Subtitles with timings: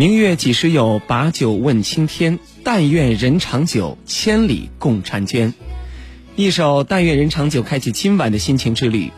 [0.00, 0.98] 明月几时有？
[0.98, 2.38] 把酒问青天。
[2.64, 5.52] 但愿人长久，千里共婵娟。
[6.36, 9.10] 一首《但愿人长久》开启今晚的心情之旅。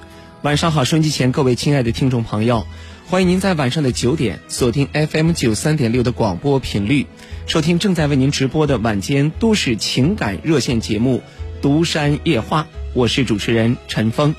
[0.42, 2.66] 晚上好，收音机前各位亲爱的听众朋友，
[3.06, 7.06] 欢迎您在晚上的九点锁定 FM 九三点六的广播频率，
[7.46, 11.19] 收听正在为您直播的晚间都市情感热线节目
[11.62, 12.62] 《独山夜话》。
[12.92, 14.35] 我是主持人陈峰。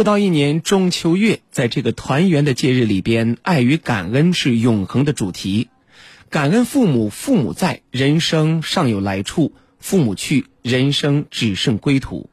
[0.00, 5.68] 又到一年中秋月，在这个团圆的节日里边，爱与感恩是永恒的主题。
[6.30, 12.30] 感恩父母，父母在，人生尚有来处；父母去，人生只剩归途。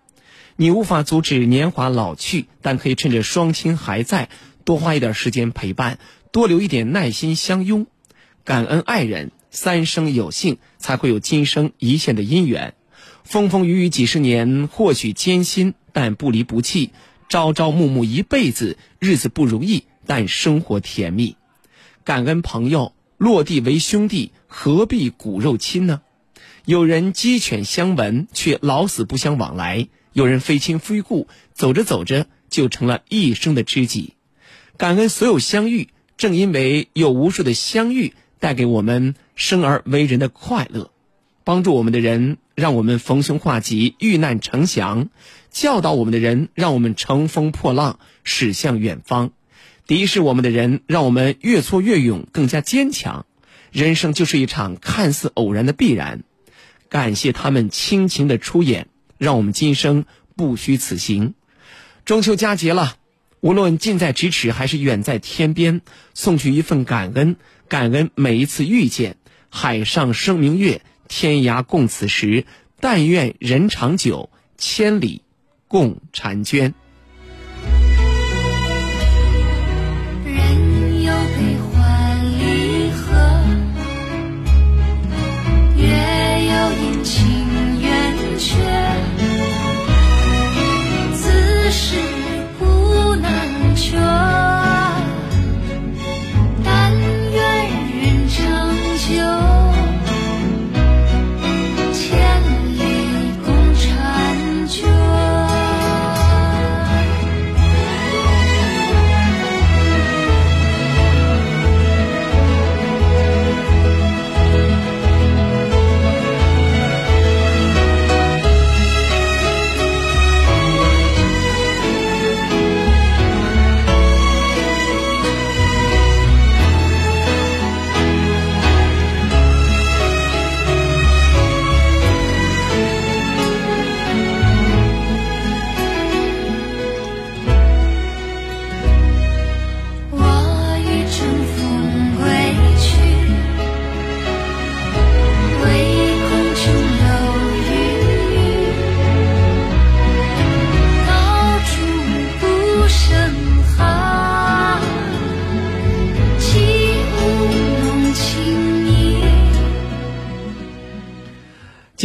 [0.56, 4.30] 你无法阻止年华老去，但可以趁着双亲还在，
[4.64, 6.00] 多花一点时间陪伴，
[6.32, 7.86] 多留一点耐心相拥。
[8.46, 12.76] 感恩爱人，三生有幸，才会有今生一线的姻缘。
[13.26, 16.92] 风风雨雨几十年，或许艰辛，但不离不弃。
[17.30, 21.36] 朝朝暮暮一辈子，日子不容易，但生活甜蜜。
[22.06, 26.02] 感恩朋友，落地为兄弟，何必骨肉亲呢？
[26.64, 34.14] 有人鸡犬相闻，却老死不相往来；有人非亲非故，走着走着就成了一生的知己。
[34.78, 40.92] 感恩所有相遇，正因为有无数的相遇，带给我们生而为人的快乐。
[41.48, 45.08] 帮助我们的人，让我们逢凶化吉，遇难成祥。
[45.50, 49.30] 教导我们的人，让我们乘风破浪，驶向远方；
[49.86, 53.26] 敌视我们的人，让我们越挫越勇，更加坚强。
[53.72, 56.26] 人生就是一场看似偶然的必然，
[56.90, 60.04] 感谢他们倾情的出演，让我们今生
[60.36, 61.34] 不虚此行。
[62.04, 62.98] 中秋佳节了，
[63.40, 65.80] 无论近在咫尺还是远在天边，
[66.14, 67.38] 送去一份感恩，
[67.70, 69.16] 感恩每一次遇见。
[69.50, 72.46] 海上生明月，天涯共此时。
[72.80, 75.24] 但愿人长久，千里。
[75.68, 76.74] 共婵娟。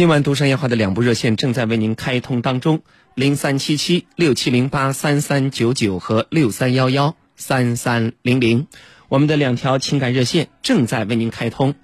[0.03, 2.81] 今晚独山夜话的两部热线正在为您开通当中，
[3.15, 8.67] 零三七七六七零八三三九九和六三幺幺三三零零，
[9.07, 11.75] 我们的两条情感热线正在为您开通，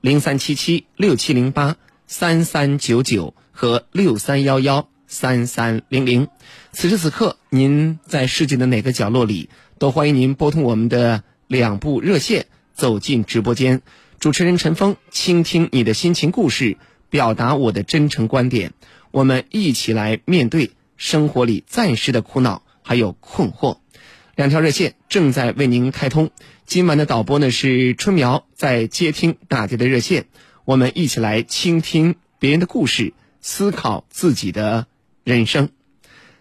[0.00, 1.76] 零三七七六七零八
[2.08, 6.26] 三三九九和六三幺幺三三零零。
[6.72, 13.82] 此时此刻，您在世界的哪个角落里，都欢迎您拨通我们的两部热线，走进直播间。
[14.18, 16.76] 主持人陈峰，倾听你的心情故事。
[17.10, 18.72] 表达我的真诚观点，
[19.10, 23.78] 我们一起来面对生活里暂时的苦恼还有困惑。
[24.34, 26.30] 两条热线正在为您开通。
[26.64, 30.26] 今晚的导播呢是春苗，在接听大家的热线。
[30.64, 34.86] 我们一起来倾听别人的故事，思考自己的
[35.24, 35.70] 人生。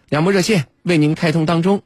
[0.09, 1.81] 两部热线为您开通当中，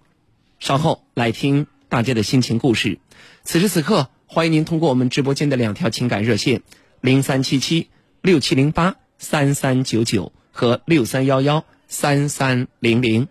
[0.60, 3.00] 稍后来听大家的心情故事。
[3.44, 6.62] 此时此刻，欢迎您通过我们直播间的两条情感热线：
[7.00, 7.90] 零三七七。
[8.22, 13.28] 六七零八三三九九和六三幺幺三三零零。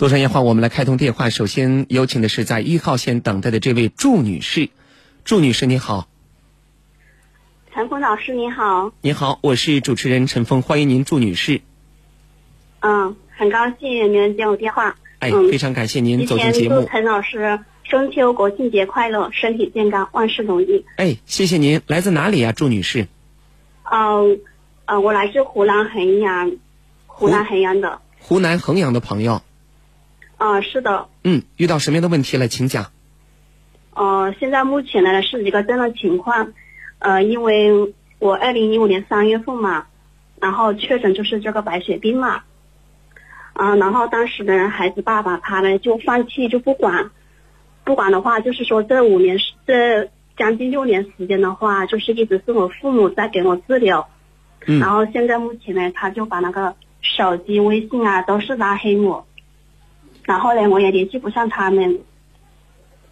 [0.00, 1.28] 多山烟话，我们来开通电话。
[1.28, 4.70] 首先有请的是在一号线等待的这位祝女士。
[5.26, 6.08] 祝女士你好，
[7.74, 11.60] 陈峰老师你好，你好，我是主持人陈峰，欢迎您，祝女士。
[12.80, 14.96] 嗯，很高兴您接我电话。
[15.18, 16.80] 哎，嗯非常感谢您走进节目。
[16.80, 20.86] 祝陈老师中秋国庆节快乐，身体健康，万事如意。
[20.96, 23.06] 哎，谢谢您，来自哪里呀、祝女士？
[23.82, 24.40] 嗯，
[24.86, 26.52] 呃，我来自湖南衡阳，
[27.06, 28.00] 湖南衡阳的。
[28.18, 29.42] 湖南衡阳的朋友。
[30.40, 31.06] 啊、是的。
[31.22, 32.86] 嗯，遇到什么样的问题了，请讲。
[33.92, 36.54] 呃，现在目前呢是一个这样的情况，
[36.98, 39.86] 呃，因为我二零一五年三月份嘛，
[40.40, 42.40] 然后确诊就是这个白血病嘛，
[43.52, 47.10] 啊、然后当时呢，孩子爸爸他呢就放弃就不管，
[47.84, 50.08] 不管的话就是说这五年这
[50.38, 54.08] 将近六年时间的话，就是一直是我父母在给我治疗，
[54.64, 54.80] 嗯。
[54.80, 59.26] 然后现在目前呢，他就把那个手机、微信啊都是拉黑我，
[60.30, 61.98] 然后呢，我也联系不上他们。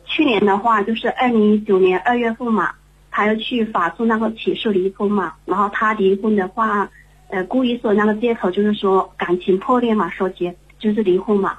[0.05, 2.71] 去年的话，就是二零一九年二月份嘛，
[3.11, 6.89] 他又去法诉那个起诉离婚嘛，然后他离婚的话，
[7.27, 11.59] 呃，故意说那个借口就是说感情破裂嘛，说结就是离婚嘛，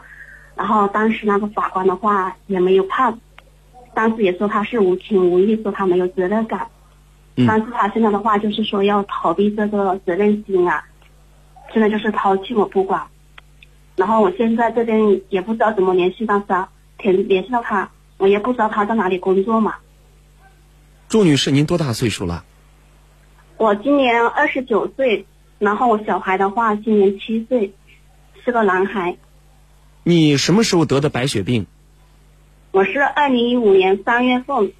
[0.55, 3.19] 然后当时那个法官的话也没有判，
[3.93, 6.65] 当时也说他是无情无义，说他没有责任感，
[7.35, 7.45] 嗯。
[7.45, 10.81] 但是他现在的话就是说要逃避这个责任心啊，
[11.73, 13.05] 现在就是抛弃我不管，
[13.99, 16.69] 然后我现在这边也不知道怎么联系到他，
[16.99, 19.75] 联联系到他，我也不知道他在哪里工作嘛。
[21.09, 22.45] 祝女士，您多大岁数了？
[23.57, 25.25] 我今年二十九岁，
[25.57, 27.73] 然后我小孩的话今年七岁，
[28.45, 29.17] 是个男孩。
[30.03, 31.67] 你什么时候得的白血病？
[32.71, 34.71] 我是二零一五年三月份，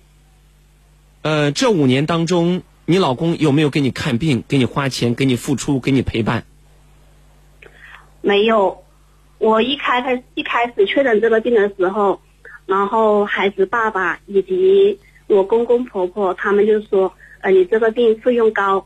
[1.24, 6.46] 呃，这五年当中，你老公有没有给你看病、给你花钱、给你付出、给你陪伴？
[8.22, 8.82] 没有。
[9.40, 12.22] 我一开开一开始确诊这个病的时候，
[12.66, 18.86] 然后孩子爸爸以及我公公婆婆他们就说，呃，你这个病费用高，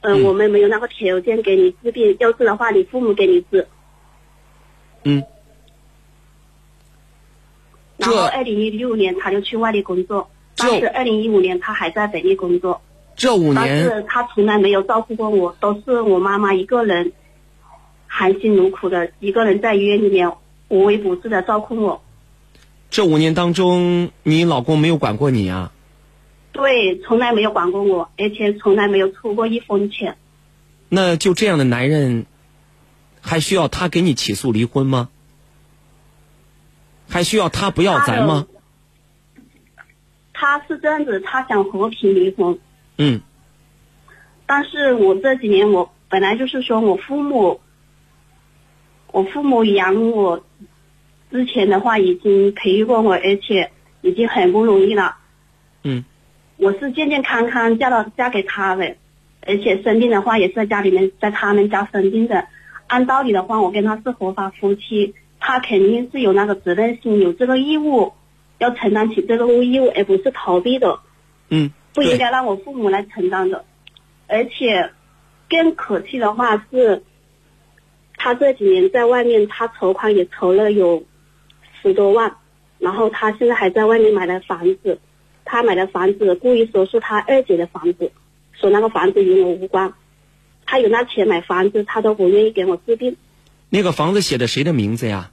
[0.00, 3.66] 呃，嗯我们没有那个条件给你治病，要治的话你父母给你治。
[5.04, 5.22] 嗯，
[7.98, 12.80] 这然后二零一六年他就去外地工作，这但是二零一五年他还在本地工作。
[13.16, 17.12] 这五但，是他从来没有照顾过我，都是我妈妈一个人
[18.14, 20.30] 含辛茹苦的，一个人在医院里面
[20.68, 22.02] 无微不至的照顾我。
[22.90, 25.72] 这五年当中，你老公没有管过你啊？
[26.52, 30.18] 对，从来没有管过我，而且从来没有出过一分钱。
[30.90, 32.26] 那就这样的男人，
[33.22, 35.08] 还需要他给你起诉离婚吗？
[37.08, 38.46] 还需要他不要咱吗？
[40.34, 42.58] 他是这样子，他想和平离婚，
[42.98, 43.22] 嗯
[44.44, 47.62] 但是我这几年我本来就是说我父母，
[49.12, 50.44] 我父母养我
[51.30, 53.70] 之前的话已经培育过我，而且
[54.00, 55.16] 已经很不容易了。
[55.84, 56.04] 嗯
[56.56, 58.96] 我是健健康康嫁到嫁给他的，
[59.46, 62.46] 而且生病的话也是在家里面，在他们家生病的。
[62.86, 68.12] 按道理的话，我跟他是合法夫妻，他肯定是有那个责任心，有这个义务
[68.58, 71.00] 要承担起这个义务，而不是逃避的，
[71.48, 73.64] 嗯，不应该让我父母来承担的。
[74.28, 74.90] 而且
[75.48, 77.02] 更可气的话是，
[78.24, 81.02] 他这几年在外面，他筹款也筹了有
[81.82, 82.36] 十多万，
[82.78, 85.00] 然后他现在还在外面买了房子，
[85.44, 88.12] 他买的房子故意说是他二姐的房子，
[88.52, 89.92] 说那个房子与我无关，
[90.64, 93.16] 他有那钱买房子，他都不愿意给我治病。
[93.70, 95.32] 那个房子写的谁的名字呀？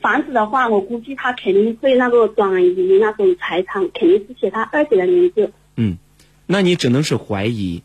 [0.00, 5.52] 房子的话，我估计他肯定会那个转移那种财产，肯定是写他二姐的名字。
[5.76, 5.98] 嗯，
[6.46, 7.82] 那你只能是怀疑。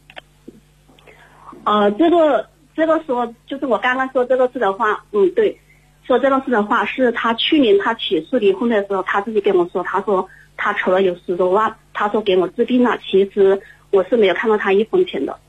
[1.65, 5.59] 呃，这个这个说就是我刚刚说这个事的话，嗯，对，
[6.05, 10.27] 说这个事的话是他去年他起诉离婚的时候，他自己跟我说，他说
[10.57, 15.39] 他筹了有十多万，他说给我治病了，其实我是没有看到他一分钱的。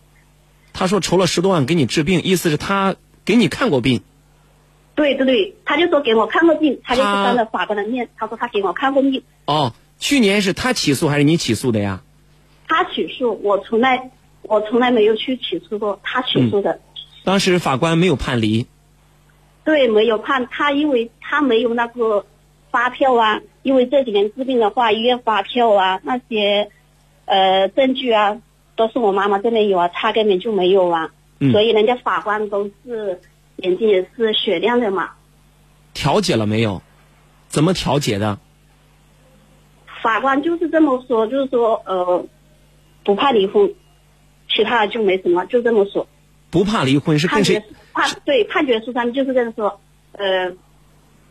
[0.72, 4.02] 他说筹了十多万给你治病，意思是他给你看过病。
[4.94, 12.02] 对对对，他就说给我看过病，他就是他当着法官的面，他说他给我看过病，哦，去年是他起诉还是你起诉的呀？
[12.68, 14.10] 他起诉我从来
[14.42, 16.80] 我从来没有去起诉过，他起诉的。
[17.26, 18.68] 当时法官没有判离。
[19.64, 22.24] 对，没有判他，因为他没有那个
[22.70, 26.70] 发票啊，因为这几年治病的话，医院发票啊那些
[27.24, 28.40] 呃证据啊，
[28.76, 33.20] 都是我妈妈这边有啊，他根本就没有啊，嗯所以人家法官都是
[33.56, 35.10] 眼睛也是雪亮的嘛。
[35.94, 36.80] 调解了没有？
[37.48, 38.38] 怎么调解的？
[40.00, 42.24] 法官就是这么说，就是说呃
[43.02, 43.74] 不判离婚，
[44.48, 46.06] 其他的就没什么，就这么说。
[46.50, 47.74] 不怕离婚是跟谁判决？
[47.92, 49.80] 判对判决书上就是这样说，
[50.12, 50.52] 呃，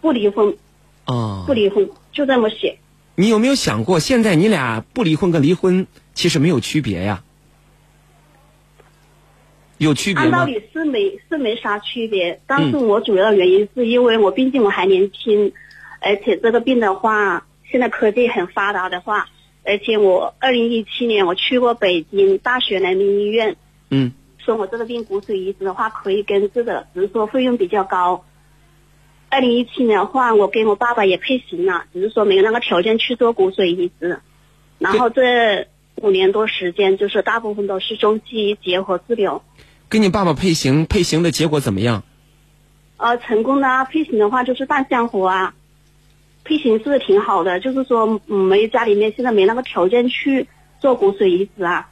[0.01, 0.55] 不离婚，
[1.05, 2.77] 啊不，离婚，就这么写。
[3.15, 7.23] 你有没有想过，现在你俩不离婚跟离婚其实没有区别呀？
[9.77, 10.39] 有区别吗？
[10.39, 15.51] 按道理是没是没啥区别，但是我主要的原因是因为我毕竟我还年轻，
[15.99, 19.27] 而且这个病的话，现在科技很发达的话，
[19.65, 23.57] 而且我二零一七年我去过北京大学人民医院，
[23.89, 24.13] 嗯，
[24.45, 28.23] 说我这个病骨髓移植的话可以根治的，只是说费用比较高。
[29.29, 34.19] 二零一七年的话，我跟我爸爸也配型了，只是说没有那个条件去做骨髓移植。
[34.77, 39.43] 然后这五年多时间，就是大部分都是中西医结合治疗。
[39.89, 42.03] 跟你爸爸配型，配型的结果怎么样？
[42.97, 45.53] 呃，成功的啊，配型的话就是大相活啊，
[46.43, 50.47] 配型是挺好的，就是说，嗯，没家里面现在没那个条件去
[50.79, 51.89] 做骨髓移植啊，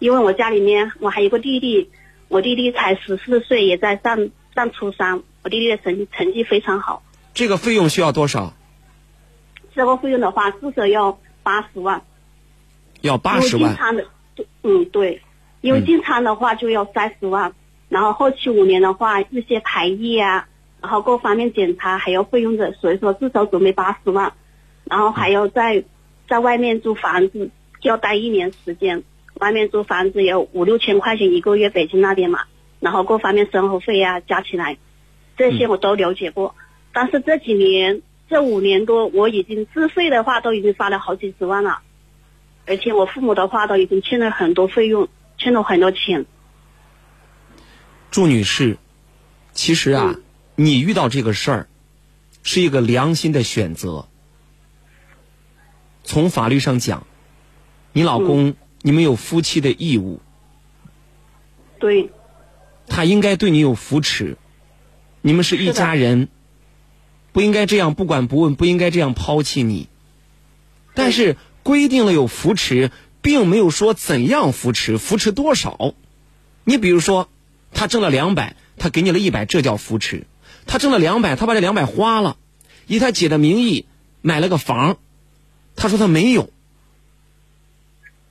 [0.00, 1.88] 因为我家里面我还有个弟弟，
[2.26, 7.02] 我弟弟才十四岁，也在上上初三，我弟弟的成成绩非常好，
[7.32, 8.52] 这个费用需要多少？
[9.72, 12.02] 这个费用的话至少要八十万，
[13.02, 13.62] 要八十万。
[13.62, 14.06] 因为进餐的，
[14.62, 15.22] 嗯对，
[15.60, 17.52] 因为嗯进餐的话就要三十万，
[17.88, 20.48] 然后后期五年的话这些排异啊，
[20.80, 24.32] 然后各方面检查还要费用的，所以说至少准备八十万，
[24.84, 25.84] 然后还要在
[26.28, 32.40] 在外面租房子，就要待一年时间，外面租房子也有五六千块钱一个月，北京那边嘛，
[32.78, 34.78] 然后各方面生活费啊加起来，
[35.36, 36.54] 这些我都了解过，
[36.92, 41.80] 但是这几年这五年多，我已经自费的话都已经花了好几十万了。
[42.66, 45.08] 而且我父母的话都已经欠了很多费用，
[45.38, 46.26] 欠了很多钱。
[48.10, 48.76] 祝女士，
[49.52, 50.14] 其实啊，
[50.54, 51.68] 你遇到这个事儿，
[52.42, 54.06] 是一个良心的选择。
[56.04, 57.06] 从法律上讲，
[57.92, 60.20] 你老公、你们有夫妻的义务，
[61.78, 62.10] 对，
[62.86, 64.38] 他应该对你有扶持，
[65.20, 66.28] 你们是一家人，
[67.32, 69.88] 不应该这样不管不问，不应该这样抛弃你。
[70.94, 75.94] 但是规定了有扶持，并没有说怎样扶持，扶持多少。
[76.64, 77.28] 你比如说，
[77.72, 80.24] 他挣了两百，他给你了一百，这叫扶持；
[80.66, 82.36] 他挣了两百，他把这两百花了，
[82.86, 83.86] 以他姐的名义
[84.22, 84.96] 买了个房，
[85.76, 86.50] 他说他没有，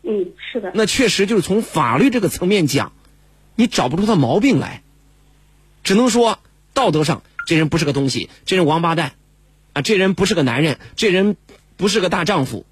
[0.09, 2.93] 嗯，是的，那确实就是从法律这个层面讲，
[3.53, 4.81] 你找不出他毛病来，
[5.83, 6.39] 只能说
[6.73, 9.13] 道德上这人不是个东西，这人王八蛋，
[9.73, 11.37] 啊，这人不是个男人，这人
[11.77, 12.65] 不是个大丈夫。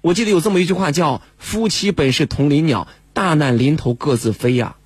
[0.00, 4.76] 我记得有这么一句话叫“夫妻本是同林鸟，大难临头各自飞”呀。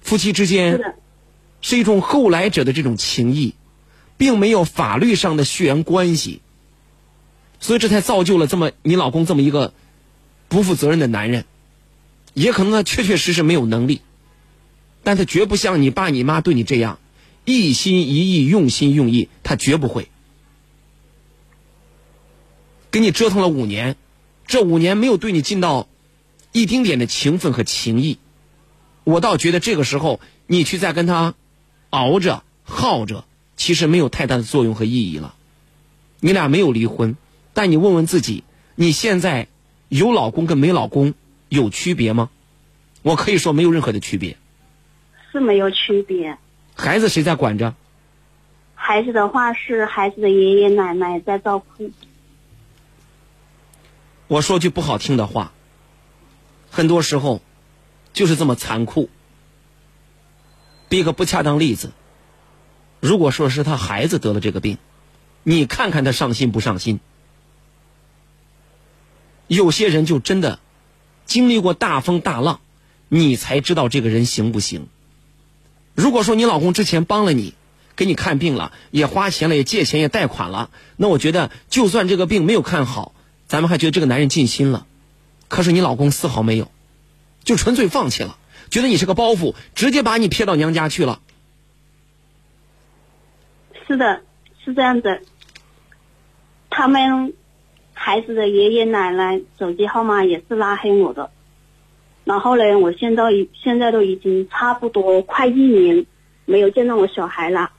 [0.00, 0.80] 夫妻之间，
[1.60, 3.54] 是一种后来者的这种情谊，
[4.16, 6.40] 并没有法律上的血缘关系，
[7.60, 9.72] 所以这才造就了这么你老公这么一个
[10.54, 11.46] 不负责任的男人，
[12.32, 14.02] 也可能他确确实实没有能力，
[15.02, 17.00] 但他绝不像你爸你妈对你这样
[17.44, 20.08] 一心一意、用心用意，他绝不会。
[22.92, 23.96] 给你折腾了五年，
[24.46, 25.88] 这五年没有对你尽到
[26.52, 28.18] 一丁点的情分和情谊，
[29.02, 31.34] 我倒觉得这个时候你去再跟他
[31.90, 33.24] 熬着耗着，
[33.56, 35.34] 其实没有太大的作用和意义了。
[36.20, 37.16] 你俩没有离婚，
[37.54, 38.44] 但你问问自己，
[38.76, 39.48] 你现在
[39.94, 41.14] 有老公跟没老公
[41.48, 42.28] 有区别吗？
[43.02, 44.36] 我可以说没有任何的区别。
[45.30, 46.36] 是没有区别。
[46.74, 47.76] 孩子谁在管着？
[48.74, 51.92] 孩子的话是孩子的爷爷奶奶在照顾。
[54.26, 55.52] 我说句不好听的话，
[56.72, 57.40] 很多时候
[58.12, 59.08] 就是这么残酷。
[60.88, 61.92] 比个不恰当例子，
[62.98, 64.76] 如果说是他孩子得了这个病，
[65.44, 66.98] 你看看他上心不上心？
[69.46, 70.58] 有些人就真的
[71.26, 72.60] 经历过大风大浪，
[73.08, 74.88] 你才知道这个人行不行。
[75.94, 77.54] 如果说你老公之前帮了你，
[77.96, 83.14] 给你看病了，也花钱了，也借钱也贷款了，那我觉得就算这个病没有看好，
[83.46, 84.86] 咱们还觉得这个男人尽心了。
[85.46, 86.70] 可是你老公丝毫没有，
[87.44, 88.36] 就纯粹放弃了，
[88.70, 91.20] 觉得你是个包袱，直接把你撇到娘家去了。
[93.86, 94.22] 是的，
[94.64, 95.22] 是这样子。
[96.70, 97.34] 他们
[97.94, 101.30] 孩子的爷爷奶奶手机号码也是拉黑我的。
[102.24, 103.22] 然后呢，我现在
[103.54, 106.04] 现在都已经差不多快一年
[106.44, 107.70] 没有见到我小孩了。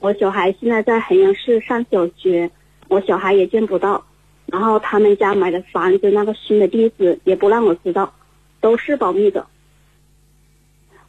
[0.00, 2.50] 我小孩现在在衡阳市上小学，
[2.88, 4.04] 我小孩也见不到。
[4.46, 8.14] 然后他们家买的房子那个新的地址也不让我知道，
[8.60, 9.46] 都是保密的。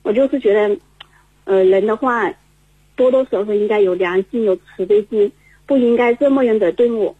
[0.02, 0.78] 我就是觉得，
[1.46, 2.34] 呃，人的话，
[2.96, 5.32] 多多少少应该有良心、有慈悲心，
[5.66, 7.16] 不应该这么样的对我。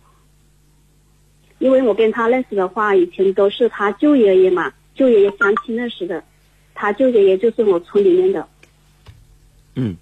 [1.60, 6.24] 因为我跟他认识的话，以前都是他舅爷爷嘛，舅爷爷相亲认识的，
[6.74, 8.48] 他舅爷爷就是我村里面的。
[9.76, 9.98] 嗯，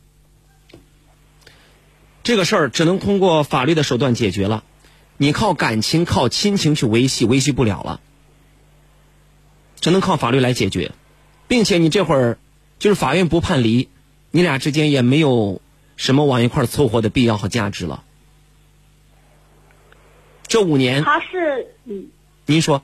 [2.24, 4.64] 这个事儿只能通过法律的手段解决了。
[5.18, 8.02] 你靠感情、靠亲情去维系，维系不了了，
[9.80, 10.92] 只能靠法律来解决，
[11.48, 12.38] 并且你这会儿
[12.78, 13.90] 就是法院不判离，
[14.30, 15.60] 你俩之间也没有
[15.96, 18.04] 什么往一块凑合的必要和价值了。
[20.48, 22.08] 这五年，他是嗯
[22.46, 22.82] 您说，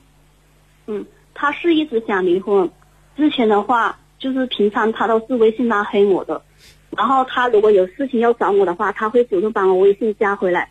[0.86, 2.70] 嗯，他是一直想离婚。
[3.16, 6.42] 之前的话，就是平常他都是微信拉黑我的，
[6.90, 10.68] 然后他如果有事情要找我的话，他会主动把我微信加回来。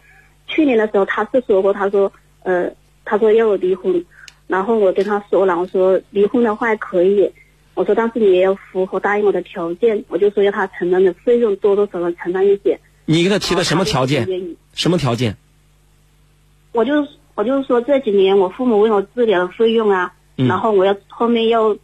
[0.48, 2.12] 去年的时候，他是说过，他说
[2.44, 2.70] 呃，
[3.06, 4.06] 他说要我离婚，
[4.46, 7.32] 然后我跟他说了，我说离婚的话可以，
[7.74, 12.80] 我说但是你也要符合答应我的条件，我就说要他承担的费用多多少少承担一些。
[13.06, 14.28] 你给他提的什么条件？
[14.74, 15.38] 什么条件？
[16.74, 21.78] 我就我就说这几年我父母为我治疗的费用啊，嗯然后我要后面要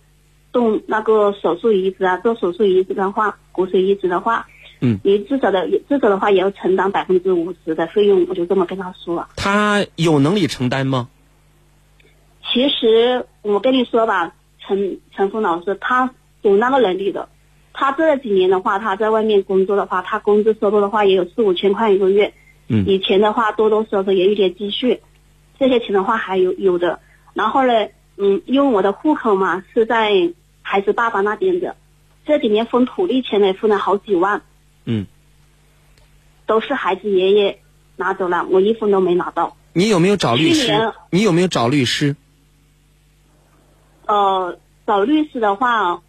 [0.52, 4.48] 动那个手术移植啊，做手术移植的话，骨髓移植的话，
[4.82, 9.30] 嗯，你至少的至少的话也要承担百分之五十的费用，我就这么跟他说了。
[9.36, 11.08] 他有能力承担吗？
[12.52, 17.30] 其实我跟你说吧，陈陈峰老师他有那个能力的，
[17.74, 22.34] 他这几年的话，他在外面工作的话，他工资收入的话也有四五千块一个月，
[22.70, 25.02] 嗯以前的话多多少少也有点积蓄，
[25.60, 27.00] 这些钱的话还有有的。
[27.34, 27.74] 然后呢，
[28.16, 31.76] 嗯，因为我的户口嘛是在孩子爸爸那边的，
[32.26, 34.44] 这几年分土地钱呢分了好几万，
[34.86, 35.08] 嗯，
[36.46, 37.60] 都是孩子爷爷
[37.96, 39.58] 拿走了，我一分都没拿到。
[39.74, 40.72] 你有没有找律师？
[41.12, 42.16] 你有没有找律师？
[44.06, 46.02] 呃，找律师的话，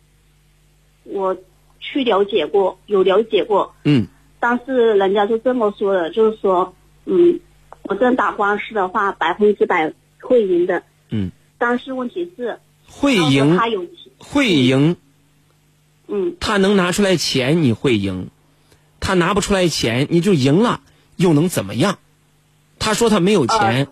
[1.04, 1.36] 我
[1.78, 4.06] 去了解过，有了解过，嗯
[4.40, 7.38] 但是人家就这么说的，就是说，嗯，
[7.82, 10.82] 我这打官司的话，百分之百会赢的。
[11.10, 14.96] 嗯，但是问题是，会赢他有钱，会赢，
[16.08, 18.28] 嗯，他能拿出来钱，你会赢；
[18.98, 20.80] 他拿不出来钱，你就赢了，
[21.16, 21.98] 又能怎么样？
[22.78, 23.88] 他说他没有钱，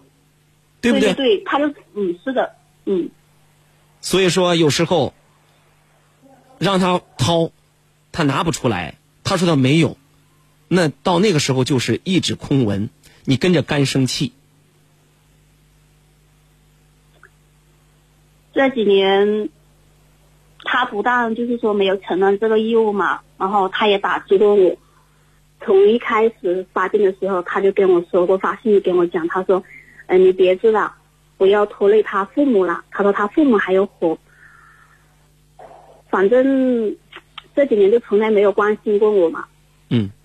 [0.80, 2.54] 对不对对，他就嗯是的，
[2.86, 3.10] 嗯，
[4.00, 5.12] 所以说有时候
[6.58, 7.50] 让他掏，
[8.12, 8.94] 他拿不出来，
[9.24, 9.98] 他说他没有，
[10.68, 12.90] 那到那个时候就是一纸空文，
[13.24, 14.32] 你跟着干生气。
[18.52, 19.48] 这几年，
[20.64, 24.76] 他不但就是说没有承担这个义务嘛，然后他也打击过我。
[25.60, 29.64] 从一开始发病的时候，他就跟我说过，发信息跟我讲，他说
[30.06, 30.94] ：“嗯、你别治了，
[31.36, 34.18] 不要拖累他父母了。”他说他父母还有活。
[36.10, 36.96] 反正
[37.54, 39.46] 这几年就从来没有关心过我嘛。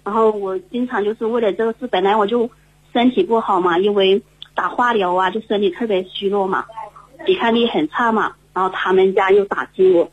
[0.04, 2.50] 嗯然后我经常就是为了这个事，本来我就
[2.92, 4.22] 身体不好嘛，因为
[4.54, 6.66] 打化疗啊，就身体特别虚弱嘛，
[7.26, 8.36] 抵抗力很差嘛。
[8.54, 10.12] 然后他们家又打击我。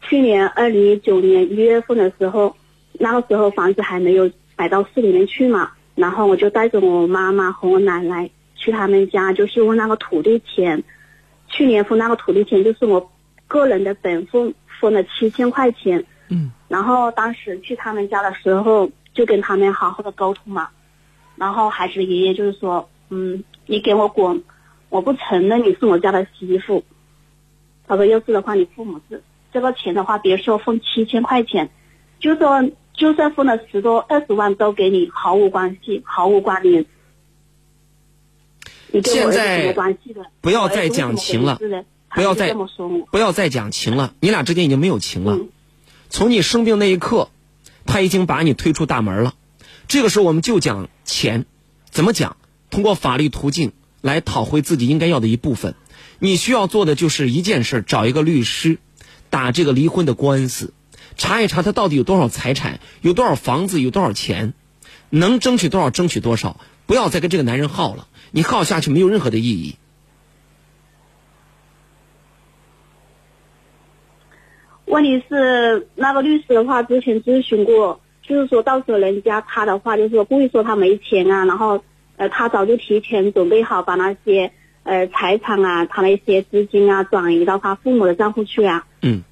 [0.00, 2.54] 去年二零一九年一月份的时候，
[2.92, 10.82] 那个时候房子还没有摆到市里面去嘛，然后我就带着我妈妈和我奶奶去他们家，就是问那个土地钱。
[11.48, 13.10] 去年分那个土地钱，就是我
[13.46, 16.04] 个人的本分分了七千块钱。
[16.28, 20.68] 嗯然后当时去他们家的时候，就跟他们好好的沟通嘛。
[21.36, 24.44] 然后孩子的爷爷就是说，嗯，你给我滚，
[24.88, 26.84] 我不承认你是我家的媳妇。
[27.88, 29.22] 他说，要是的话，你父母是
[29.52, 31.70] 这个钱的话，别说分七千块钱，
[32.20, 36.84] 就说就算分了十多二十万，都给你毫无关系，毫无关联。
[38.88, 40.22] 你现在什么关系的？
[40.40, 41.58] 不要再讲情了
[42.14, 42.54] 不要再。
[43.10, 45.34] 不要再讲情了，你俩之间已经没有情了。
[45.34, 45.48] 嗯
[46.10, 47.28] 从你生病那一刻，
[47.86, 49.34] 他已经把你推出大门了。
[49.88, 51.46] 这个时候我们就讲钱，
[51.90, 52.36] 怎么讲？
[52.70, 55.74] 通过法律途径来讨回自己应该要的一部分。
[56.18, 58.78] 你需要做的就是一件事：找一个律师，
[59.30, 60.72] 打这个离婚的官司，
[61.16, 64.54] 查一查他到底有多少财产，有多少房子，有多少钱，
[65.10, 66.58] 能争取多少争取多少。
[66.86, 69.76] 不要再跟这个男人耗了，你耗下去没有任何的意义。
[74.94, 81.82] 问题是那个律师的话，之前咨询过，就是说到时候人家他的话，就是说故意说他没钱啊，然后
[82.16, 84.52] 呃他早就提前准备好把那些
[84.84, 88.86] 呃财产啊，他那些资金啊转移到他父母的账户去啊。
[89.02, 89.24] 嗯，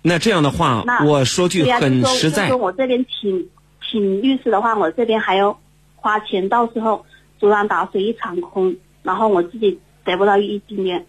[0.00, 3.50] 那这样的话，我说句很就说实在就说，我这边请
[3.86, 5.60] 请律师的话，我这边还要
[5.94, 7.04] 花钱，到时候
[7.38, 11.04] 竹篮打水一场空，然后我自己得不到一丁点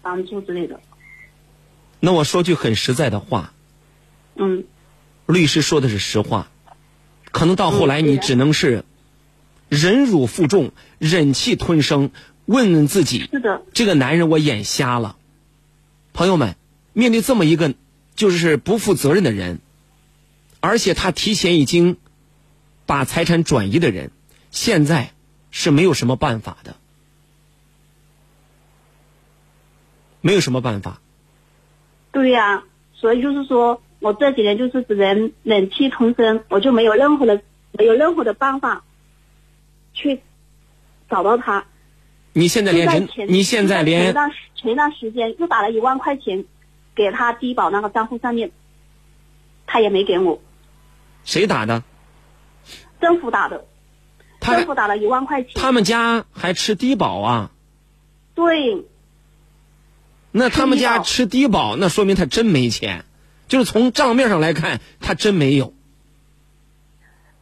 [0.00, 0.78] 帮助之类的。
[2.04, 3.54] 那我说句很实在的话，
[4.34, 4.64] 嗯，
[5.24, 6.50] 律师说的是实话，
[7.32, 8.84] 可能到后来你只能是
[9.70, 12.10] 忍辱负重，忍气吞声，
[12.44, 15.16] 问问自己，是的，这个男人我眼瞎了。
[16.12, 16.56] 朋友们，
[16.92, 17.72] 面对这么一个
[18.14, 19.60] 就是不负责任的人，
[20.60, 21.96] 而且他提前已经
[22.84, 24.10] 把财产转移的人，
[24.50, 25.14] 现在
[25.50, 26.76] 是没有什么办法的，
[30.20, 31.00] 没有什么办法。
[32.14, 32.62] 对呀、
[32.94, 38.84] 所以就是说我这几年就是只能忍气吞声，我就没有任何的没有任何的办法
[39.92, 40.22] 去
[41.10, 41.66] 找到他。
[42.32, 46.44] 你现在连你现在连前连段时前段时间又打了一万块钱
[46.94, 48.52] 给他低保那个账户上面，
[49.66, 50.40] 他也没给我，
[51.24, 51.82] 谁打的？
[53.00, 53.66] 政府打的，
[54.40, 55.52] 他政府打了一万块钱。
[55.56, 57.50] 他们家还吃低保啊？
[58.34, 58.84] 对，
[60.36, 63.04] 那他们家吃吃低保，那说明他真没钱，
[63.46, 65.72] 就是从账面上来看，他真没有。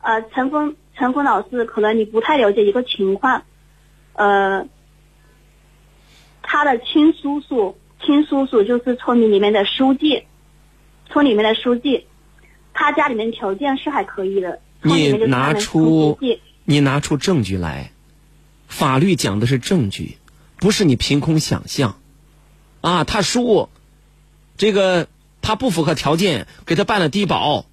[0.03, 3.45] 呃，陈峰陈峰老师，可能你不太了解一个情况，
[4.13, 4.69] 呃，
[6.43, 10.25] 他的亲叔叔，亲叔叔就是村里里面的书记，
[11.09, 12.07] 村里面的书记，
[12.75, 14.61] 他家里面条件是还可以的。
[14.83, 16.19] 你拿出
[16.67, 17.91] 你拿出证据来，
[18.69, 20.19] 法律讲的是证据，
[20.59, 21.97] 不是你凭空想象。
[22.83, 23.71] 啊，他叔，
[24.59, 25.09] 这个
[25.40, 27.64] 他不符合条件，给他办了低保，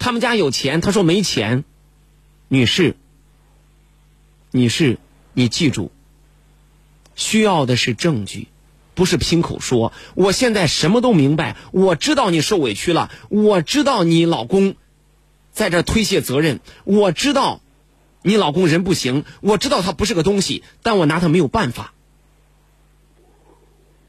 [0.00, 1.62] 他们家有钱，他说没钱。
[2.48, 2.96] 女士，
[4.50, 4.98] 女士，
[5.32, 5.90] 你记住，
[7.14, 8.48] 需要的是证据，
[8.94, 9.92] 不是凭口说。
[10.14, 14.76] 我现在什么都明白，我知道你受委屈了，我知道你老公
[15.52, 17.60] 在这推卸责任，我知道
[18.22, 21.93] 你老公人不行，我知道他不是个东西，但我拿他没有办法，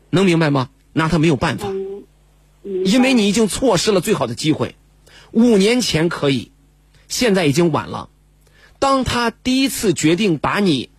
[0.09, 0.69] 能明白吗？
[0.93, 1.67] 拿他没有办法，
[2.63, 4.75] 因为你已经错失了最好的机会。
[5.31, 6.53] 五年前可以，
[7.09, 8.09] 现在已经晚了。
[8.79, 10.89] 当他第一次决定把你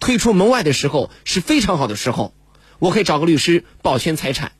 [0.00, 2.34] 推出门外的时候，是非常好的时候，
[2.80, 4.52] 我可以找个律师保全财产。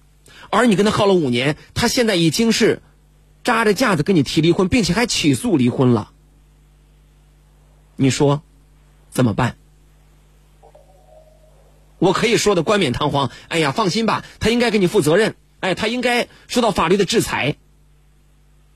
[0.50, 2.80] 而你跟他耗了五年，他现在已经是
[3.42, 6.12] 扎着架子跟你提离婚，并且还起诉离婚了。
[7.96, 8.42] 你说
[9.10, 9.56] 怎么办？
[12.04, 17.56] 我可以说的冠冕堂皇，哎呀，放心吧，他应该给你负责任，哎，他应该受到法律的制裁。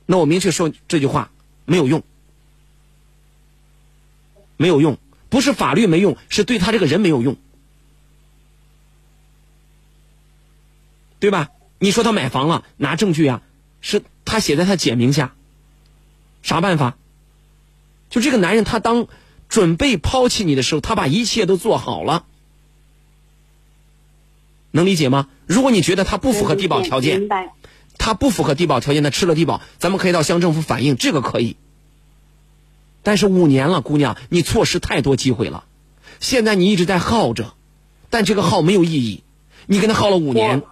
[0.06, 1.30] 那我明确说这句话
[1.66, 2.02] 没有用，
[4.56, 4.96] 没有用，
[5.28, 7.36] 不是法律没用，是对他这个人没有用，
[11.20, 11.50] 对吧？
[11.78, 13.42] 你说他买房了，拿证据啊，
[13.82, 15.34] 是他写在他姐名下，
[16.42, 16.96] 啥办法？
[18.08, 19.06] 就这个男人，他当
[19.50, 22.24] 准备抛弃你的时候，他把一切都做好了，
[24.70, 25.28] 能理解吗？
[25.46, 27.52] 如果你觉得他不符合低保条件明，白。
[27.96, 31.56] 他不符合低保条件，他吃了低保，咱们可以到乡政府反映，这个可以。
[33.02, 35.64] 但是五年了，姑娘，你错失太多机会了。
[36.20, 37.54] 现在你一直在耗着，
[38.10, 39.22] 但这个耗没有意义。
[39.66, 40.62] 你跟他耗了五年，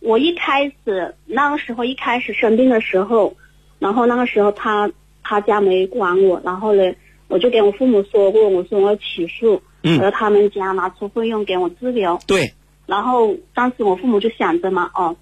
[0.00, 3.36] 我一开始那个时候一开始生病的时候，
[3.78, 4.90] 然后那个时候他
[5.22, 6.94] 他家没管我，然后呢，
[7.28, 12.20] 我就跟我父母说过，我说我要起诉，嗯我要他们家拿出费用给我治疗。
[12.26, 12.54] 对，
[12.88, 15.14] 然后当时我父母就想着嘛，哦，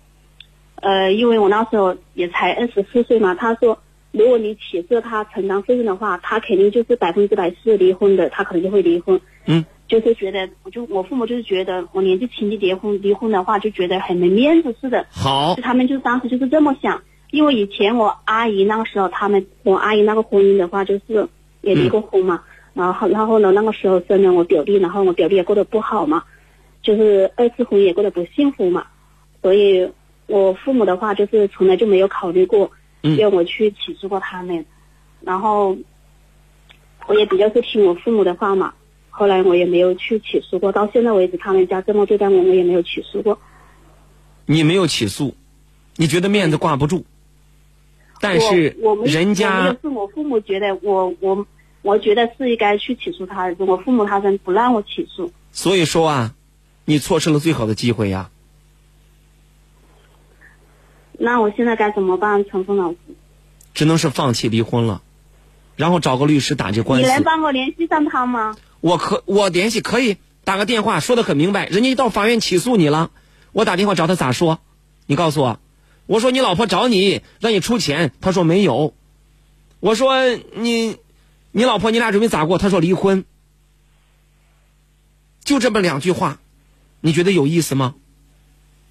[0.77, 3.77] 呃，因为我那时候也才二十四岁嘛，他说
[4.13, 9.21] 如果你起诉他承担费用的话，他肯定就是百分之百是离婚的，他可能就会离婚。
[9.47, 15.05] 嗯，就是觉得，我就我父母就是觉得我年纪轻就结婚，离婚的话就觉得很没面子似的。
[15.11, 17.03] 好就，他们就当时就是这么想，
[17.33, 21.29] 因为以前我阿姨那个时候，他们我阿姨那个婚姻的话，就是
[21.63, 22.43] 也离过婚嘛，
[22.75, 26.25] 然后然后呢，那个时候生了我表弟，然后我表弟也过得不好嘛，
[26.87, 28.87] 就是二次婚也过得不幸福嘛，
[29.43, 29.91] 所以
[30.29, 32.71] 我父母的话就是从来就没有考虑过
[33.03, 34.65] 嗯让我去起诉过他们，
[35.21, 35.77] 然后
[37.09, 38.73] 我也比较是听我父母的话嘛，
[39.11, 43.37] 后来我也没有去起诉过，到现在为止他们家这么对待我，我也没有起诉过。
[44.45, 45.35] 你没有起诉，
[45.97, 47.05] 你觉得面子挂不住，
[48.21, 51.45] 但是人家有是我父母觉得我我
[51.83, 55.33] 我觉得是应该去起诉他的，我父母他们不让我起诉。
[55.51, 56.35] 所以说啊，
[56.87, 58.31] 你错失了最好的机会呀。
[61.19, 62.97] 那我现在该怎么办，陈峰老师？
[63.75, 65.03] 只能是放弃离婚了，
[65.75, 67.23] 然后找个律师打这官司你能。
[67.23, 68.57] 帮我联系上他吗？
[68.81, 73.11] 我可我联系可以打个电话，说的很明白，人家到法院起诉你了，
[73.53, 74.61] 我打电话找他咋说？
[75.07, 75.59] 你告诉我，
[76.07, 78.95] 我说你老婆找你让你出钱，他说没有。
[79.81, 80.99] 我说你
[81.51, 82.59] 你老婆你俩准备咋过？
[82.59, 83.25] 他说离婚。
[85.45, 86.39] 就这么两句话，
[87.01, 87.95] 你觉得有意思吗？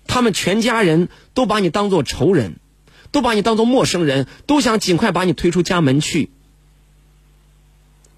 [0.07, 2.59] 他们全家人都把你当做仇人，
[3.11, 6.29] 都把你当做陌生人，都想尽快把你推出家门去。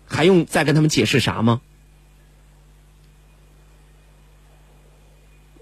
[0.06, 1.62] 还用再跟他们解释啥吗？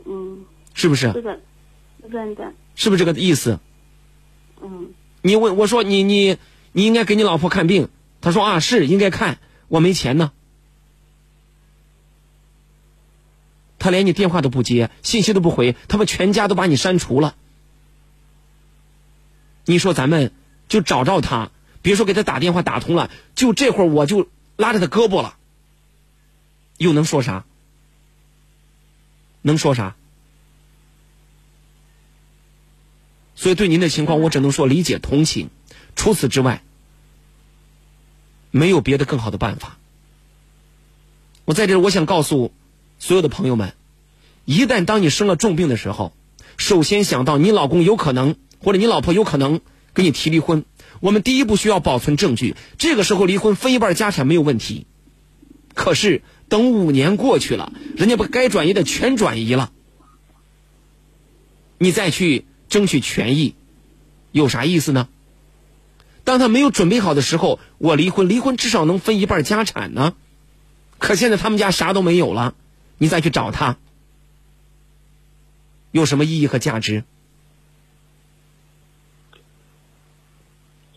[0.05, 1.11] 嗯，是不是？
[1.13, 1.39] 是的，
[2.03, 2.53] 是真的。
[2.75, 3.59] 是不是这个意思？
[4.61, 6.37] 嗯，你问我说你你
[6.71, 7.89] 你应该给你老婆看病，
[8.21, 10.31] 他说啊，是应该看，我没钱呢。
[13.77, 17.35] 他连你电话都不接，信息都不回，他们全家都把你删除了。
[19.65, 20.31] 你说咱们
[20.67, 25.37] 就找着他，别说给他打电话打通了，就这会儿我就拉着他胳膊了，
[26.77, 27.45] 又能说啥？
[29.41, 29.95] 能说啥？
[33.35, 35.49] 所以对您的情况，我只能说理解同情。
[35.95, 36.63] 除此之外，
[38.49, 39.77] 没有别的更好的办法。
[41.43, 42.53] 我在这，我想告诉
[42.99, 43.73] 所有的朋友们：
[44.45, 46.13] 一旦当你生了重病的时候，
[46.57, 49.61] 首先想到你老公有可能或者你老婆有可能
[49.93, 50.65] 跟你提离婚，
[50.99, 52.55] 我们第一步需要保存证据。
[52.77, 54.87] 这个时候离婚分一半家产没有问题。
[55.73, 59.71] 可是等五年过去了，人家把该转移的全转移了，
[61.77, 63.55] 你再去争取权益，
[64.31, 65.09] 有啥意思呢？
[66.23, 70.13] 当他没有准备好的时候，我离婚，离婚至少能分一半家产呢。
[70.97, 72.55] 可现在他们家啥都没有了，
[72.97, 73.77] 你再去找他，
[75.91, 77.03] 有什么意义和价值？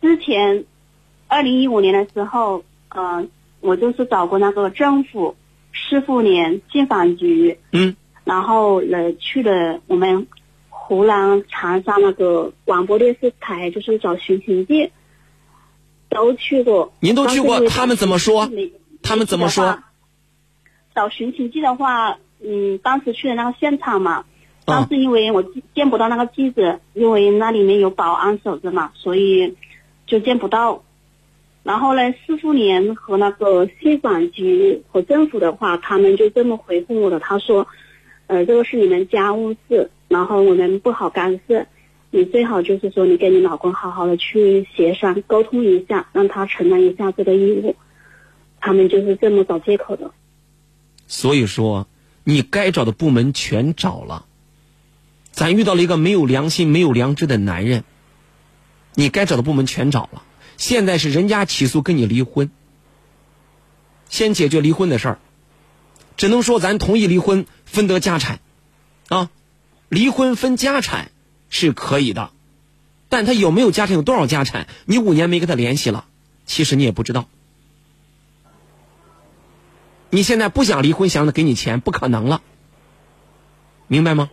[0.00, 0.64] 之前，
[1.26, 3.26] 二零一五年的时候，呃，
[3.60, 5.36] 我就是找过那个政府、
[5.72, 10.28] 市妇联、信访局，嗯，然后呃去了我们
[10.70, 14.92] 湖南长沙那个广播电视台，就是找寻情记，
[16.08, 16.92] 都去过。
[17.00, 18.48] 您都去过，他们怎么说？
[19.02, 19.82] 他们怎么说？
[20.98, 24.24] 找寻情记的话，嗯，当时去的那个现场嘛，
[24.64, 29.54] 当时因为我见不到那个记者，因为那里面有保安守着嘛，所以
[30.08, 30.82] 就见不到。
[31.62, 37.68] 然后呢，市妇联和那个信访局和政府的话，他们就这么回复我的，他说，
[38.26, 41.64] 呃，这个是你们家务事，然后我们不好干涉，
[42.10, 47.76] 你最好就是说你跟你老公好好的去协商沟通一下，让他承担一下这个义务。
[48.60, 50.10] 他们就是这么找借口的。
[51.08, 51.88] 所以说，
[52.22, 54.26] 你该找的部门全找了。
[55.32, 57.84] 咱遇到了一个没有良心、没有良知的男人。
[58.94, 60.22] 你该找的部门全找了，
[60.56, 62.50] 现在是人家起诉跟你离婚，
[64.08, 65.18] 先解决离婚的事儿。
[66.16, 68.40] 只能说咱同意离婚，分得家产，
[69.08, 69.30] 啊，
[69.88, 71.12] 离婚分家产
[71.48, 72.32] 是可以的，
[73.08, 76.06] 但他有没有家产，有多少家产，你五年没跟他联系了，
[76.44, 77.28] 其实你也不知道。
[80.10, 82.40] 你现在不想离婚，想着给你钱，不可能了，
[83.88, 84.30] 明白吗？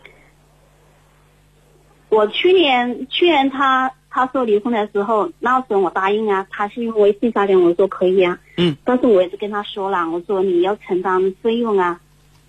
[2.08, 12.00] 我去年去年他他说离婚的时候，那时候我答应啊，他是用微信发给我说可以啊，嗯，但是我也是跟他说了，我说你要承担费用啊，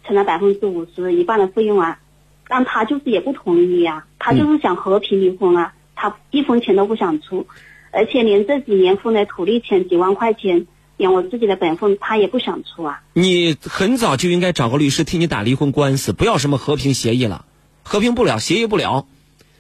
[0.05, 1.99] 承担百分之五十一半的费用啊，
[2.47, 7.45] 但他就是也不同意啊，他就是想和平离婚啊，他一分钱都不想出，
[7.91, 10.65] 而且连这几年分的土地钱几万块钱。
[10.97, 13.03] 连我自己的本分，他也不想出啊！
[13.13, 17.45] 你很早就应该找个律师替你打离婚官司，不要什么和平协议了，
[17.83, 19.05] 和平不了，协议不了，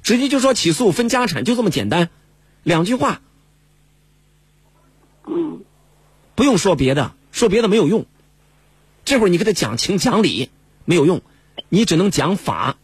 [0.01, 2.09] 直接就说起诉分家产，就这么简单，
[2.63, 3.21] 两句话。
[5.27, 5.61] 嗯，
[6.33, 8.07] 不用说别的，说别的没有用。
[9.05, 10.49] 这会儿你给他讲情讲理
[10.85, 11.21] 没有用，
[11.69, 12.77] 你只能讲法，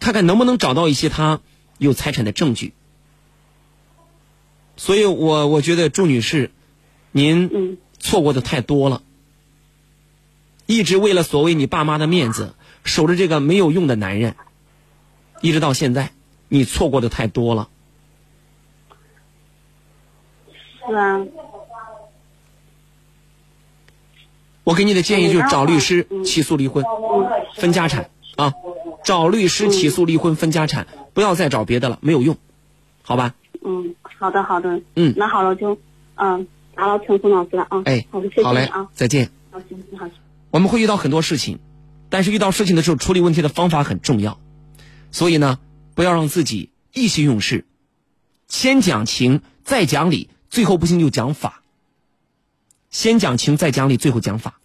[0.00, 1.40] 看看能不能找到一些他
[1.76, 2.72] 有财产的证据。
[4.78, 6.50] 所以我我觉得朱女士。
[7.12, 9.02] 您错过的太多了，
[10.66, 14.34] 一直为了所谓你爸妈的面子，守着这个没有用的男人，
[15.42, 16.12] 一直到现在，
[16.48, 17.68] 你错过的太多了。
[20.88, 21.24] 是啊。
[24.64, 26.84] 我给你的建议就是找律师起诉离婚，
[27.56, 28.54] 分家产啊！
[29.04, 32.38] 找律师起诉离婚分家产，不要再找别的了，没有用，
[33.02, 33.34] 好吧？
[33.60, 34.80] 嗯，好的，好的。
[34.94, 35.78] 嗯，那好了，就
[36.14, 36.46] 嗯。
[36.82, 37.80] 打扰陈峰老师了啊！
[37.84, 39.30] 哎，好，谢谢啊，再见。
[39.52, 40.10] 好，行，你好。
[40.50, 41.60] 我们会遇到很多事情，
[42.10, 44.40] 但是遇到事情的时候，处理问题的方法很重要。
[45.12, 45.60] 所以呢，
[45.94, 47.66] 不要让自己意气用事，
[48.48, 51.62] 先讲情，再讲理，最后不行就讲法。
[52.90, 54.58] 先讲情，再讲理，最后讲法。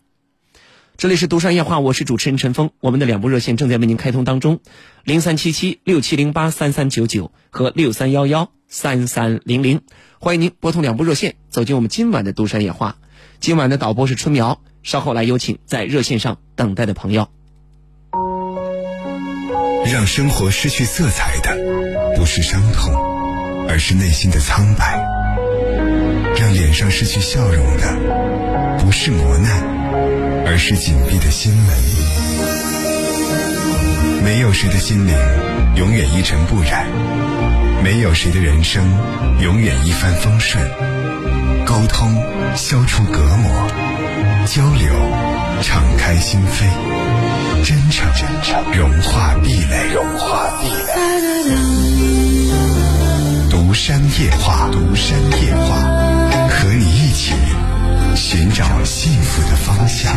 [0.97, 2.71] 这里是独山夜话，我是主持人陈峰。
[2.79, 4.61] 我们的两部热线正在为您开通当中，
[5.03, 9.81] 零三七七六七零八三三九九和六三幺幺三三零零，
[10.19, 12.97] 欢迎您拨通两部热线，走进我们今晚的独山夜话。
[13.39, 17.27] 今晚的导播是春苗，稍后来有请在热线上等待的朋友。
[19.85, 21.55] 让生活失去色彩的
[22.15, 22.91] 不是伤痛，
[23.69, 24.97] 而是内心的苍白；
[26.41, 29.76] 让脸上失去笑容的不是磨难。
[30.45, 31.75] 而是紧闭的心门。
[34.23, 35.15] 没有谁的心灵
[35.75, 36.85] 永远一尘不染，
[37.83, 38.83] 没有谁的人生
[39.41, 40.63] 永远一帆风顺。
[41.65, 42.15] 沟通，
[42.55, 43.51] 消除隔膜；
[44.45, 44.91] 交流，
[45.61, 46.65] 敞开心扉；
[47.63, 48.05] 真诚，
[48.73, 49.93] 融化壁垒。
[49.93, 50.93] 融化壁垒。
[53.49, 55.77] 独山夜话，独山夜话，
[56.49, 57.33] 和你一起
[58.17, 60.11] 寻找幸福的方向。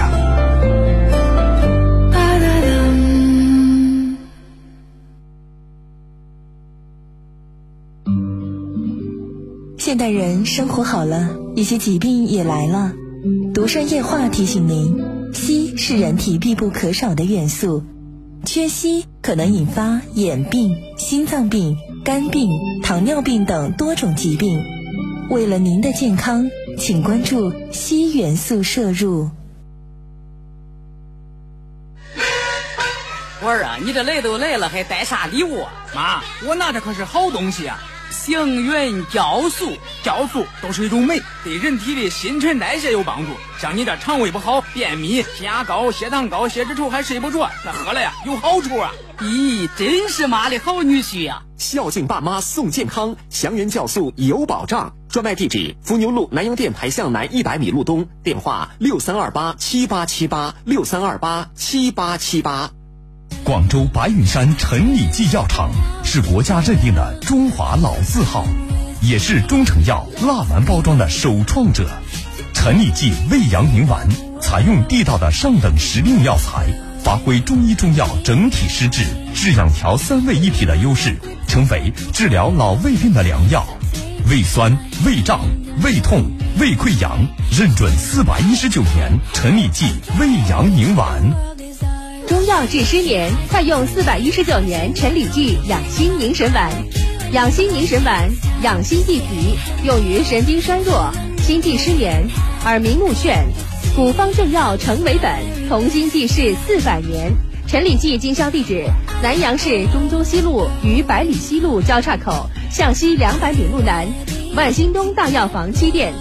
[9.78, 12.92] 现代人生活好了，一些疾病也来了。
[13.52, 14.96] 独山夜话提醒您：
[15.34, 17.84] 硒是人体必不可少的元素，
[18.46, 22.50] 缺硒可能引发眼病、心脏病、肝病、
[22.82, 24.58] 糖尿病等多种疾病。
[25.28, 29.28] 为了您的健康，请关注硒元素摄入。
[33.42, 35.66] 我儿啊，你这来都来了，还带啥礼物？
[35.94, 37.78] 妈，我拿的可是好东西啊！
[38.10, 43.32] 祥云酵素，酵素都是一种酶，对人体的新陈代谢有帮助。
[43.60, 48.90] 像你这肠胃不好、便秘、血压高、血糖高、血脂稠还睡不着，那喝了呀有好处啊！
[49.18, 51.42] 咦，真是妈的好女婿呀！
[51.58, 54.94] 孝敬爸妈送健康，祥云酵素有保障。
[55.10, 62.70] 专卖地址：伏牛路南阳店牌向南一百米路东，电话六三二八七八七八六三二八七八七八。
[63.42, 65.72] 广州白云山陈李济药厂
[66.04, 68.46] 是国家认定的中华老字号，
[69.02, 71.90] 也是中成药蜡丸包装的首创者。
[72.54, 74.06] 陈李济胃阳宁丸
[74.40, 76.68] 采用地道的上等食用药材，
[77.02, 79.02] 发挥中医中药整体施治、
[79.34, 81.16] 治养调三位一体的优势，
[81.48, 83.66] 成为治疗老胃病的良药。
[84.30, 84.70] 胃酸、
[85.04, 85.40] 胃胀、
[85.82, 86.22] 胃痛、
[86.60, 87.18] 胃溃疡，
[87.50, 89.86] 认准四百一十九年陈李济
[90.20, 91.20] 胃阳宁丸。
[92.28, 96.70] 中药治失眠，快用四百一十九年陈李济养心宁神丸。
[97.32, 98.30] 养心宁神丸，
[98.62, 102.24] 养心益脾，用于神经衰弱、心悸失眠、
[102.64, 103.42] 耳鸣目眩。
[103.96, 107.32] 古方正药成为本，同心济世四百年。
[107.70, 108.84] 陈李济经销地址：
[109.22, 114.08] 南阳市中州西路与百里西路交叉口向西两百米路南，
[114.56, 116.12] 万兴东大药房七店。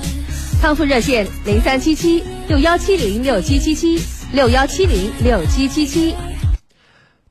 [0.62, 4.00] 康复热线：零三七七六幺七零六七七七。
[4.32, 6.14] 六幺七零六七七七，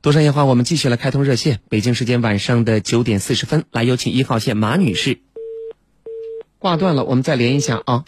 [0.01, 1.61] 独山夜话，我们继续来开通热线。
[1.69, 5.19] 北京时间晚上的九点四十分，来有请一号线马女士。
[6.57, 8.03] 挂断了，我们再连一下啊。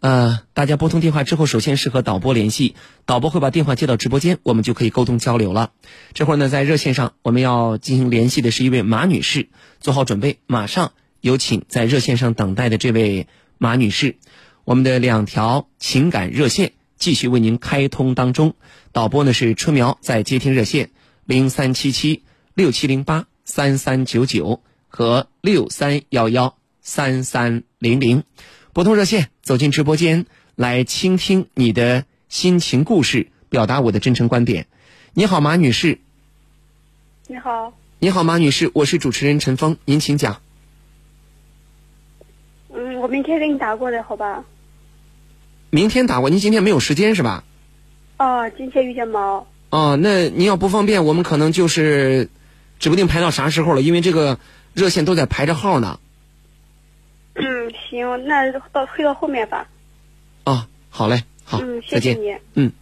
[0.00, 5.72] 呃，大家拨通电话之后，首先是和导播联系，导播会把电话接到直播间，我们就可以沟通交流了。
[6.14, 9.48] 这会儿呢，在热线上我们要进行联系的是一位马女士，
[9.80, 13.26] 做好准备，马上有请在热线上等待的这位
[13.58, 14.16] 马女士。
[14.64, 16.72] 我们的两条情感热线。
[16.98, 18.56] 继续为您开通当中，
[18.90, 20.90] 导播呢是春苗在接听热线
[21.26, 28.24] 零三七七六七零八三三九九和六三幺幺三三零零，
[28.78, 34.68] 拨通热线走进直播间来倾听你的心情故事，表达我的真诚观点。
[35.14, 35.98] 你好，马女士。
[37.26, 37.72] 你好。
[37.98, 40.40] 你好，马女士，我是主持人陈峰，您请讲。
[42.72, 44.44] 嗯，我明天给你打过来，好吧？
[45.70, 47.42] 明天打过，您今天没有时间是吧？
[48.18, 49.44] 哦，今天有点忙。
[49.70, 52.30] 哦，那您要不方便，我们可能就是
[52.78, 54.38] 指不定排到啥时候了，因为这个
[54.72, 55.98] 热线都在排着号呢。
[57.38, 59.68] 嗯，行，那到推到后面吧。
[60.44, 62.14] 啊，好嘞，好，嗯，谢谢。
[62.14, 62.36] 你。
[62.54, 62.72] 嗯，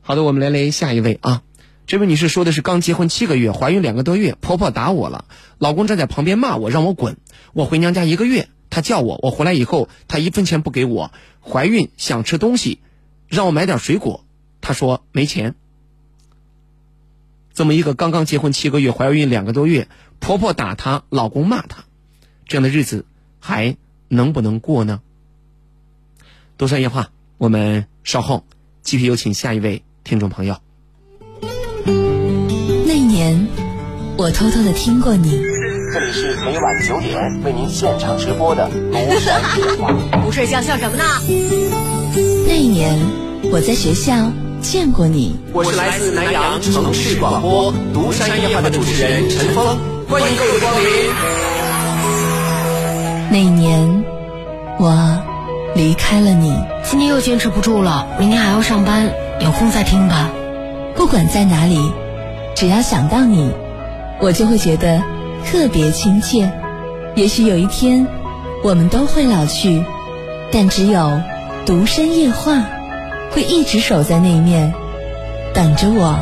[0.00, 1.42] 好的，我们来连下一位啊。
[1.86, 5.26] 这位女士说的是刚结婚七个月，怀孕两个多月，婆婆打我了，
[5.58, 7.16] 老公站在旁边骂我，让我滚。
[7.52, 8.48] 我回娘家一个月。
[8.74, 11.12] 他叫我，我回来以后，他一分钱不给我。
[11.42, 12.80] 怀孕想吃东西，
[13.28, 14.24] 让我买点水果，
[14.62, 15.54] 他说没钱。
[17.52, 19.88] 这么一个刚刚结婚七个月、怀孕两个多月，
[20.20, 21.84] 婆婆打她，老公骂她，
[22.46, 23.04] 这样的日子
[23.40, 23.76] 还
[24.14, 25.00] 能不能过呢？
[26.58, 27.08] 多说夜话，
[27.38, 28.44] 我们稍后
[28.82, 30.58] 继续有请下一位听众朋友。
[32.86, 33.48] 那年，
[34.18, 35.30] 我偷偷的听过你。
[35.94, 39.90] 这里是每晚九点为您现场直播的《独山夜话》。
[40.22, 41.04] 不睡觉笑什么呢？
[42.46, 42.98] 那一年，
[43.50, 45.38] 我在学校见过你。
[45.54, 49.64] 我是来自南阳城市广播《独山夜话》的主持人陈峰，
[50.06, 50.84] 欢迎各位光临。
[53.30, 54.01] 那一年，
[54.82, 55.22] 我
[55.76, 56.52] 离开了你。
[56.82, 60.28] 今天又坚持不住了，明天还要上班，有空再听吧。
[60.96, 61.92] 不管在哪里，
[62.56, 63.52] 只要想到你，
[64.20, 65.00] 我就会觉得。
[65.44, 66.52] 特别亲切，
[67.16, 68.06] 也许有一天，
[68.62, 69.84] 我们都会老去，
[70.52, 71.20] 但只有
[71.66, 72.64] 独身夜话，
[73.32, 74.72] 会一直守在那一面，
[75.52, 76.16] 等着我。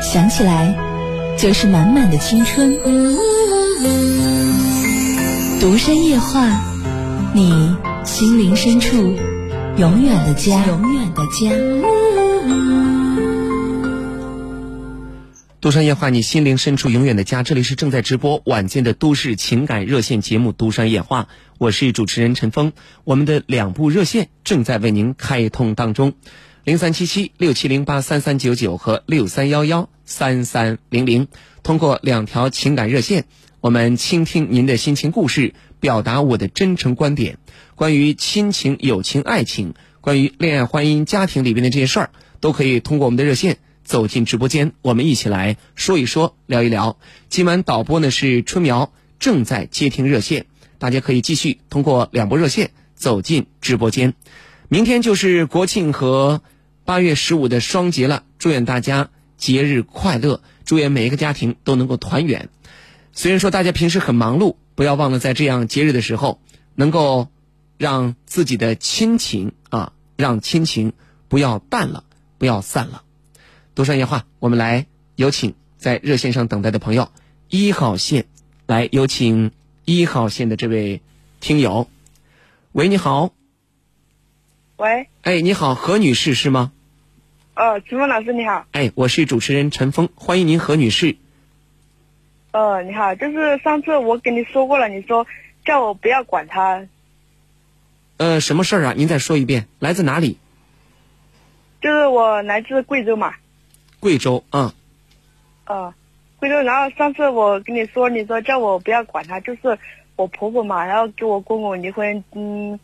[0.00, 0.72] 想起来，
[1.36, 2.78] 就是满满的青春。
[5.60, 6.60] 独身夜话，
[7.34, 7.50] 你
[8.04, 9.16] 心灵深处，
[9.78, 11.50] 永远的家，永远的家。
[15.58, 17.42] 都山夜话，你心灵深处永远的家。
[17.42, 21.22] 这里是正在直播晚间的都市情感热线节目《都山夜话》，
[21.56, 22.74] 我是主持人陈峰。
[23.04, 26.12] 我们的两部热线正在为您开通当中，
[26.64, 31.28] 零三七七六七零八三三九九和六三幺幺三三零零。
[31.62, 33.24] 通过两条情感热线，
[33.62, 37.38] 我们倾听您的心情故事，表达我的真诚观点。
[37.76, 42.10] 关于亲情、友情、爱情，关于恋爱、婚姻、家庭里边的这些事儿，
[42.40, 43.58] 都可以通过我们的热线。
[43.84, 46.98] 走进直播间，我们一起来说一说，聊一聊。
[47.28, 50.46] 今晚导播呢是春苗，正在接听热线，
[50.80, 54.14] 大家可以继续通过两拨热线走进直播间。
[54.68, 56.42] 明天就是国庆和
[56.84, 62.48] 八月十五的双节了，祝愿大家节日快乐，祝愿每一个家庭都能够团圆。
[63.14, 66.40] 虽然说大家平时很忙碌，不要忘了在这样节日的时候，
[66.74, 67.28] 能够
[67.76, 70.94] 让自己的亲情啊，让亲情
[71.28, 72.04] 不要淡了，
[72.38, 73.02] 不要散了。
[73.74, 77.10] 独上夜话，我们来有请在热线上等待的朋友，
[77.48, 78.26] 一号线，
[78.66, 79.52] 来有请
[79.84, 81.02] 一号线的这位
[81.40, 81.88] 听友。
[82.72, 83.34] 喂，你好。
[84.76, 85.08] 喂。
[85.20, 86.72] 哎，你好，何女士是吗？
[87.54, 88.66] 呃，陈峰老师你好。
[88.72, 91.16] 哎，我是主持人陈峰，欢迎您，何女士。
[92.52, 95.26] 哦，你好，就是上次我跟你说过了，你说
[95.64, 96.86] 叫我不要管他。
[98.18, 98.92] 呃，什么事儿啊？
[98.94, 100.38] 您再说一遍，来自哪里？
[101.80, 103.34] 就是我来自贵州嘛。
[103.98, 104.70] 贵州嗯。
[105.64, 105.94] 呃，
[106.38, 106.60] 贵州。
[106.60, 109.78] 然后上次我跟你说，你说叫我不要管他，就是
[110.16, 112.78] 我婆婆嘛，然后跟我公公离婚，嗯，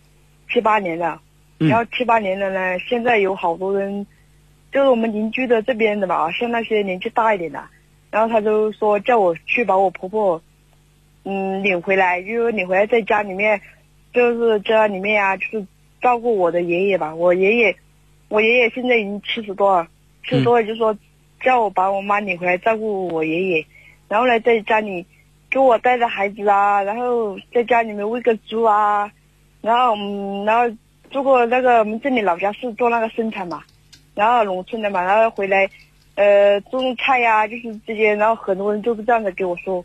[0.50, 1.20] 七八年了，
[1.58, 4.06] 然后七八年了呢，现在有好多人，
[4.72, 7.62] 就是我们邻居的这边的吧，像那些年纪大一点的，
[8.10, 10.42] 然后他就说叫我去把我婆婆，
[11.24, 13.60] 嗯，领回来，就领回来在家里面，
[14.12, 15.66] 就是家里面啊，就是
[16.00, 17.76] 照顾我的爷爷吧，我爷爷，
[18.28, 19.88] 我爷爷现在已经七十多了，
[20.24, 20.96] 七十多了就说。
[21.40, 23.64] 叫我把我妈领回来照顾我爷爷，
[24.08, 25.06] 然后呢，在家里
[25.48, 29.08] 给我带着孩子啊，然后在家里面喂个猪啊，
[29.60, 30.76] 然后嗯，然后
[31.12, 33.62] 做过那个我们这里老家是做那个生产嘛，
[34.16, 35.70] 然后农村的嘛，然后回来，
[36.18, 39.84] 呃，种种菜呀，就是这些，然后很多人就是这样子给我说，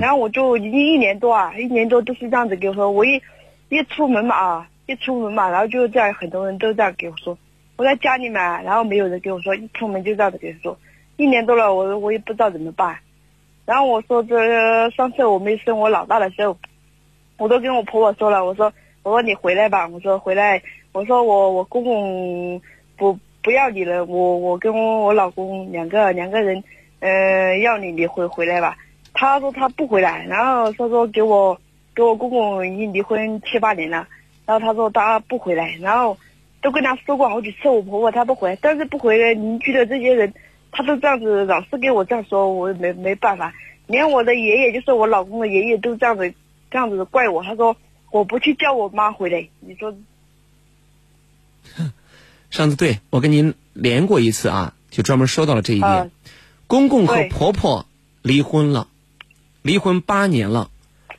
[0.00, 3.20] 然后我就已经一年多啊，一年多都是这样子给我说，我一
[3.68, 7.36] 一出门嘛啊，一出门嘛，然后就这样很多人都这样给我说，
[7.74, 10.78] 我在家里面，然后没有人给我说，一出门就这样子给我说。
[11.16, 12.96] 一年多了，我我也不知道怎么办。
[13.66, 16.56] 然后我说这上次我没生我老大的时候，
[17.38, 18.72] 我都跟我婆婆说了，我说
[19.02, 20.62] 我说你回来吧，我说回来，
[20.92, 22.62] 我说我我公公
[22.96, 26.62] 不不要你了，我我跟我老公两个两个人，
[27.00, 28.76] 呃，要你你回回来吧。
[29.12, 31.60] 他说他不回来，然后他说给我
[31.94, 34.06] 给我公公已经离婚七八年了，
[34.46, 36.16] 然后他说他不回来，然后
[36.60, 40.32] 都跟他说过好几次，我婆婆她不回，但是不回来，邻居的这些人。
[40.74, 43.52] 他都这样子，老是给我这样说，我也没没办法。
[43.86, 46.32] 连我的爷爷，就是我老公的爷爷，都这样子，
[46.70, 47.42] 这样子怪我。
[47.42, 47.76] 他说
[48.10, 49.94] 我不去叫我妈回来，你说？
[52.52, 56.10] 上次对我跟您连过一次啊，就专门说到了这一点。
[56.66, 57.86] 公公和婆婆
[58.20, 58.88] 离婚了，
[59.62, 60.70] 离婚八年了，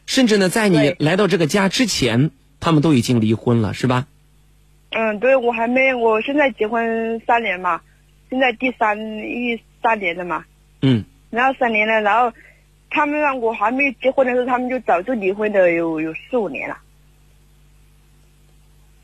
[0.06, 2.30] 甚至呢，在你来到这个家之前，
[2.60, 4.08] 他们都已经离婚了，是吧？
[4.92, 7.82] 嗯，对，我还没，我现在结婚三年嘛。
[8.30, 10.46] 现在第三一三年了嘛，
[10.82, 12.36] 嗯，然后三年了，然后
[12.92, 16.78] 他们让我还没结婚的时候，他们就早就离婚的有有四五年了。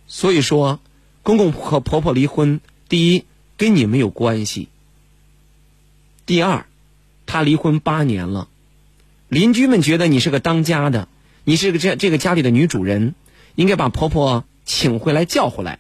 [0.08, 0.80] 所以说，
[1.24, 3.26] 公公和婆婆离婚，第一
[3.58, 4.70] 跟你没有关系。
[6.26, 6.66] 第二，
[7.26, 8.48] 他离婚八年了，
[9.28, 11.08] 邻居们觉得你是个当家的，
[11.44, 13.16] 你是个这这个家里的女主人，
[13.56, 15.80] 应该把婆婆请回来叫回来，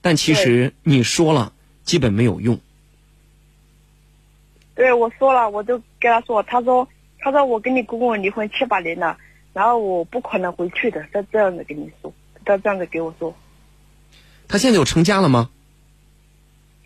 [0.00, 1.52] 但其实你说了。
[1.88, 2.60] 基本没有用。
[4.74, 6.86] 对，我说了，我就跟他说，他说，
[7.18, 9.16] 他说我跟你公公离婚七八年了，
[9.54, 12.12] 然后我不可能回去的，他这样子跟你说，
[12.44, 13.34] 他这样子给我说。
[14.48, 15.50] 他现在有成家了吗？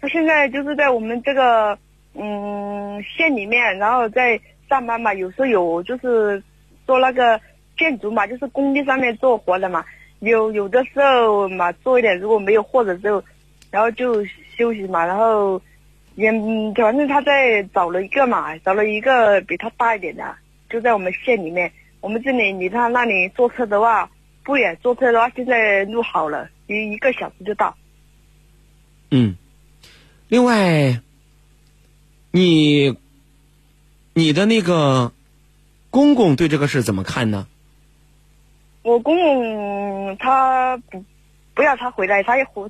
[0.00, 1.78] 他现在就是在我们这个
[2.14, 6.42] 嗯县里面，然后在上班嘛，有时候有就是
[6.86, 7.40] 做那个
[7.78, 9.84] 建筑嘛，就是工地上面做活的嘛，
[10.20, 13.22] 有有的时候嘛做一点，如果没有货的时候。
[13.70, 14.22] 然后就
[14.54, 15.58] 休息嘛，然后
[16.14, 16.30] 也
[16.76, 20.22] 反正他在找了一个嘛，找了一个比他大一点的，
[20.68, 21.72] 就在我们县里面。
[22.02, 24.10] 我们这里离他那里坐车的话
[24.44, 27.76] 不远，坐车的话现在路好了，一一个小时就到。
[29.10, 29.36] 嗯，
[30.28, 31.00] 另外，
[32.30, 32.96] 你
[34.14, 35.12] 你的那个
[35.90, 37.46] 公公对这个事怎么看呢？
[38.82, 41.04] 我公公他不
[41.54, 42.68] 不要他回来，他一回，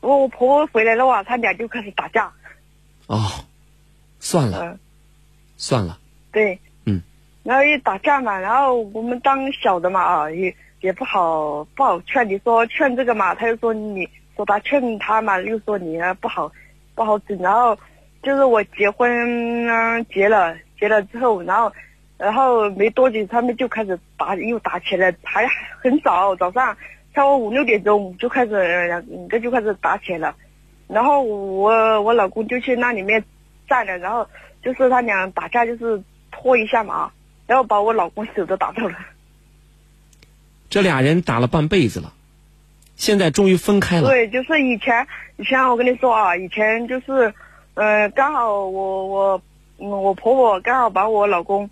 [0.00, 2.32] 我我婆婆回来的话，他俩就开始打架。
[3.08, 3.44] 哦，
[4.20, 4.78] 算了，嗯，
[5.56, 5.98] 算了，
[6.30, 7.02] 对，嗯，
[7.42, 16.50] 然后一打架嘛，然后我们当小的嘛啊，也也不好不好劝，你说劝这个嘛，他又说你说他劝他嘛，又说你啊不好
[16.94, 17.76] 不好整，然后
[18.22, 19.10] 就是我结婚
[19.68, 21.72] 嗯结了结了之后，然后
[22.16, 25.46] 然后没多久他们就开始打又打起来，还
[25.80, 26.76] 很早早上
[27.14, 30.36] 差不多五六点钟就开始两个就开始打起来了。
[30.86, 33.22] 然后我我老公就去那里面
[33.68, 34.26] 站了，然后
[34.62, 37.10] 就是他俩打架就是拖一下嘛，
[37.46, 38.94] 然后把我老公手都打到了。
[40.70, 42.12] 这俩人打了半辈子了，
[42.96, 44.08] 现在终于分开了。
[44.08, 45.06] 对，就是以前
[45.36, 47.32] 以前我跟你说啊，以前就是，
[47.74, 49.42] 呃，刚好我我
[49.78, 51.68] 我婆婆刚好把我老公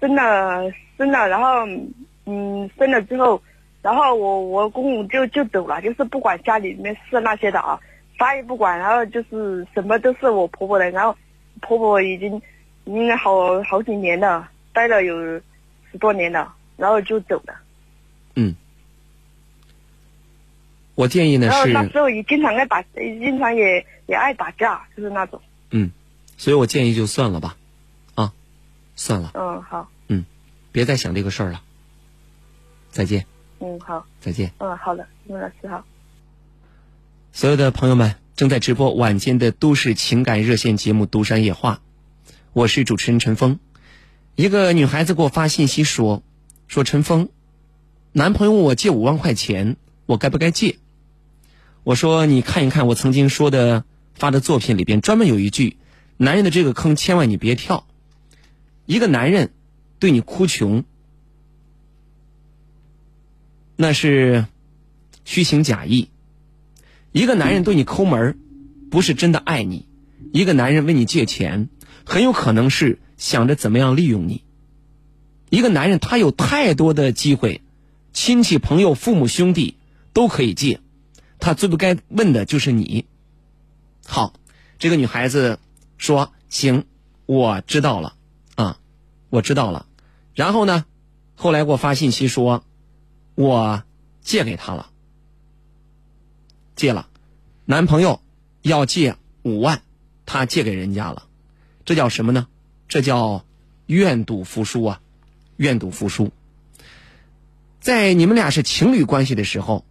[0.00, 1.66] 生了生了，然后
[2.26, 3.40] 嗯生了之后，
[3.82, 7.80] 然后我我公公就就走了，就是不管家里面事那些的啊。
[8.16, 11.16] 啥也不管，然后就是什么都是我婆婆的，然后
[11.60, 12.40] 婆婆已经
[12.84, 15.16] 应该好好几年了，待了有
[15.90, 17.54] 十多年了，然后就走了。
[18.34, 18.54] 嗯，
[20.94, 25.40] 我建议呢然后是，那时候也经常爱打，经常也也爱打架，就是那种。
[25.70, 25.90] 嗯，
[26.36, 27.56] 所以我建议就算了吧，
[28.14, 28.32] 啊，
[28.96, 30.24] 算了，嗯，好，嗯
[30.72, 31.62] 别再想这个事儿了。
[32.90, 33.26] 再见，
[33.58, 34.52] 嗯，好，再见。
[34.58, 35.84] 嗯，好的，陆老师好。
[37.32, 41.80] 所有的朋友们，正在直播晚间的都市情感热线节目《独山夜话》，
[42.52, 43.58] 我是主持人陈峰。
[44.36, 46.22] 一个女孩子给我发信息说
[46.68, 47.28] ：“说陈峰，
[48.16, 50.78] 男朋友问我借五万块钱，我该不该借？”
[51.82, 53.84] 我说：“你看一看我曾经说的
[54.14, 55.78] 发的作品里边，专门有一句：
[56.16, 57.88] 男人的这个坑千万你别跳。
[58.86, 59.50] 一个男人
[59.98, 60.84] 对你哭穷，
[63.74, 64.46] 那是
[65.24, 66.08] 虚情假意。”
[67.10, 68.38] 一个男人对你抠门，
[68.92, 69.88] 不是真的爱你；
[70.32, 71.68] 一个男人问你借钱，
[72.04, 74.44] 很有可能是想着怎么样利用你。
[75.50, 77.60] 一个男人他有太多的机会，
[78.14, 79.76] 亲戚、朋友、父母、兄弟
[80.12, 80.80] 都可以借，
[81.40, 83.06] 他最不该问的就是你。
[84.06, 84.32] 好，
[84.78, 85.58] 这个女孩子
[85.98, 86.86] 说：“行，
[87.26, 88.14] 我知道了，
[88.54, 88.78] 啊，
[89.30, 89.86] 我知道了。”
[90.32, 90.86] 然后呢，
[91.34, 92.64] 后来给我发信息说
[93.34, 93.82] ：“我
[94.22, 94.90] 借给他了。”
[96.76, 97.08] 借了，
[97.64, 98.20] 男朋友
[98.62, 99.82] 要借五万，
[100.24, 101.26] 他借给人家了，
[101.84, 102.46] 这叫什么呢？
[102.86, 103.44] 这叫
[103.86, 105.00] 愿赌服输啊！
[105.56, 106.30] 愿赌服输。
[107.84, 109.84] 在你们俩是情侣关系的时候，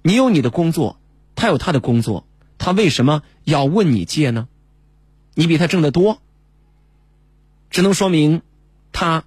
[0.00, 0.98] 你有你的工作，
[1.34, 2.26] 他有他的工作，
[2.56, 4.48] 他为什么要问你借呢？
[5.34, 6.22] 你比他挣得多，
[7.68, 8.40] 只能说明
[8.90, 9.24] 他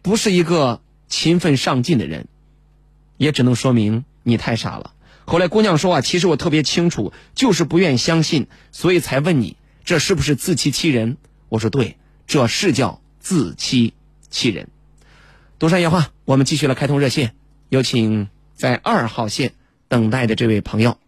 [0.00, 2.28] 不是一个勤奋上进的人。
[3.16, 4.94] 也只能说明你太傻了。
[5.24, 11.16] 后来姑娘说啊，其实我特别清楚，就是不愿相信，所以才问你，这是不是自欺欺人？
[11.48, 11.98] 我说对，
[12.28, 13.94] 这是叫自欺
[14.32, 14.66] 欺人。
[15.60, 17.36] 独山夜话，我们继续了开通热线，
[17.68, 19.52] 有请在二号线
[19.86, 20.98] 等待的这位朋友。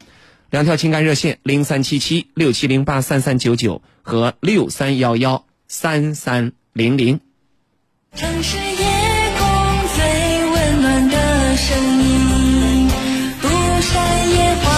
[0.51, 7.21] 两条情感热线：零三七七六七零八三三九九和六三幺幺三三零零。
[8.15, 9.49] 城市夜空
[9.97, 12.89] 最温暖的声音，
[13.43, 13.49] 独
[13.81, 14.71] 山夜话。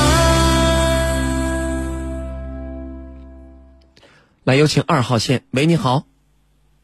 [4.44, 5.44] 来，有请二号线。
[5.51, 6.07] 喂，你好，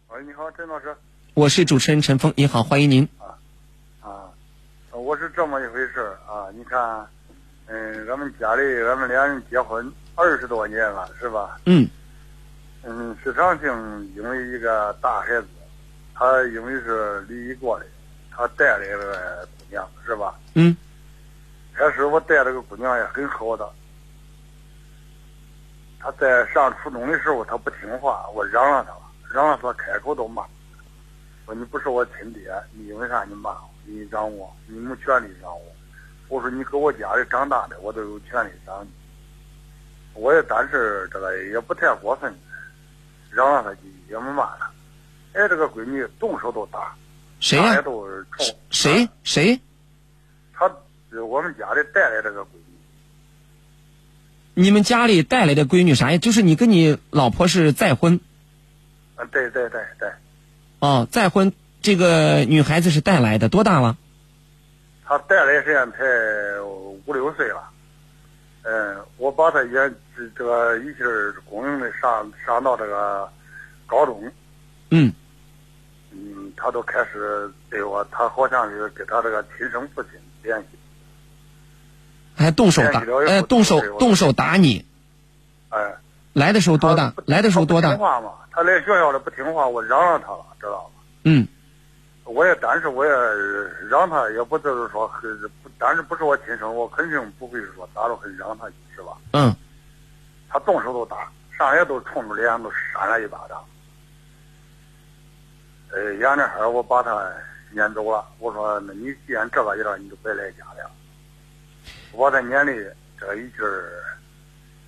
[0.08, 0.94] 喂，你好，郑老师。
[1.34, 3.08] 我是主持人陈峰，你好，欢迎您。
[4.02, 4.28] 啊，
[4.90, 6.50] 我是这么一回事儿啊。
[6.52, 7.06] 你看，
[7.68, 11.58] 嗯，咱们家里咱们俩人结婚二十多年了，是吧？
[11.64, 11.88] 嗯。
[12.82, 15.46] 嗯，市场性因为一个大孩子，
[16.14, 17.86] 他因为是离异过来，
[18.30, 20.38] 他带来了个姑娘，是吧？
[20.52, 20.76] 嗯。
[21.72, 23.66] 开始我带这个姑娘也很好的，
[25.98, 28.92] 她在上初中的时候她不听话，我嚷嚷她，
[29.32, 30.44] 嚷嚷她开口都骂，
[31.44, 33.70] 说你不是我亲爹，你因为啥你骂我？
[33.84, 35.64] 你嚷我，你没权利嚷我。
[36.28, 38.90] 我说你搁我家里长大的，我都有权利嚷你。
[40.14, 42.32] 我也但是这个也不太过分，
[43.30, 44.70] 嚷嚷她几句也没骂他。
[45.32, 46.94] 哎，这个闺女动手都打，
[47.40, 48.46] 谁都是冲。
[48.70, 49.58] 谁谁？
[50.52, 50.70] 他
[51.10, 52.46] 是我们家里带来这个闺
[54.54, 56.18] 女，你们家里带来的闺女啥呀？
[56.18, 58.20] 就是你跟你老婆是再婚
[59.16, 60.12] 啊，对对对对，
[60.82, 61.52] 哦，再婚。
[61.80, 63.96] 这个女孩子是带来的，多大了？
[65.04, 67.70] 她带来时间才五六岁了。
[68.62, 73.30] 嗯，我把她也这这个一起儿供应的上上到这个
[73.86, 74.24] 高中。
[74.90, 75.12] 嗯。
[76.10, 80.12] 嗯，她都开始对我，她好像是跟她这个亲生父亲
[80.42, 80.66] 联系。
[82.34, 84.84] 还动手打，哎，动手动手打你。
[85.68, 85.94] 哎。
[86.32, 87.12] 来的时候多大？
[87.26, 87.90] 来的时候多大？
[87.90, 91.00] 听话嘛，他来学校了不听话，我嚷嚷他了，知道吧？
[91.24, 91.46] 嗯。
[92.24, 93.10] 我也，但是我也
[93.90, 95.06] 嚷他，也不就是说，
[95.62, 99.16] 不，但是不是我亲生，我肯定不会说打着很嚷他，是吧？
[99.32, 99.54] 嗯。
[100.48, 101.28] 他动手都打，
[101.58, 103.58] 上来都冲着脸都扇了一巴掌。
[105.90, 107.30] 呃，眼那哈我把他
[107.72, 108.24] 撵走了。
[108.38, 110.90] 我说，那你既然这个样，你就别来家了。
[112.12, 112.72] 我在撵的
[113.18, 114.11] 这一句儿，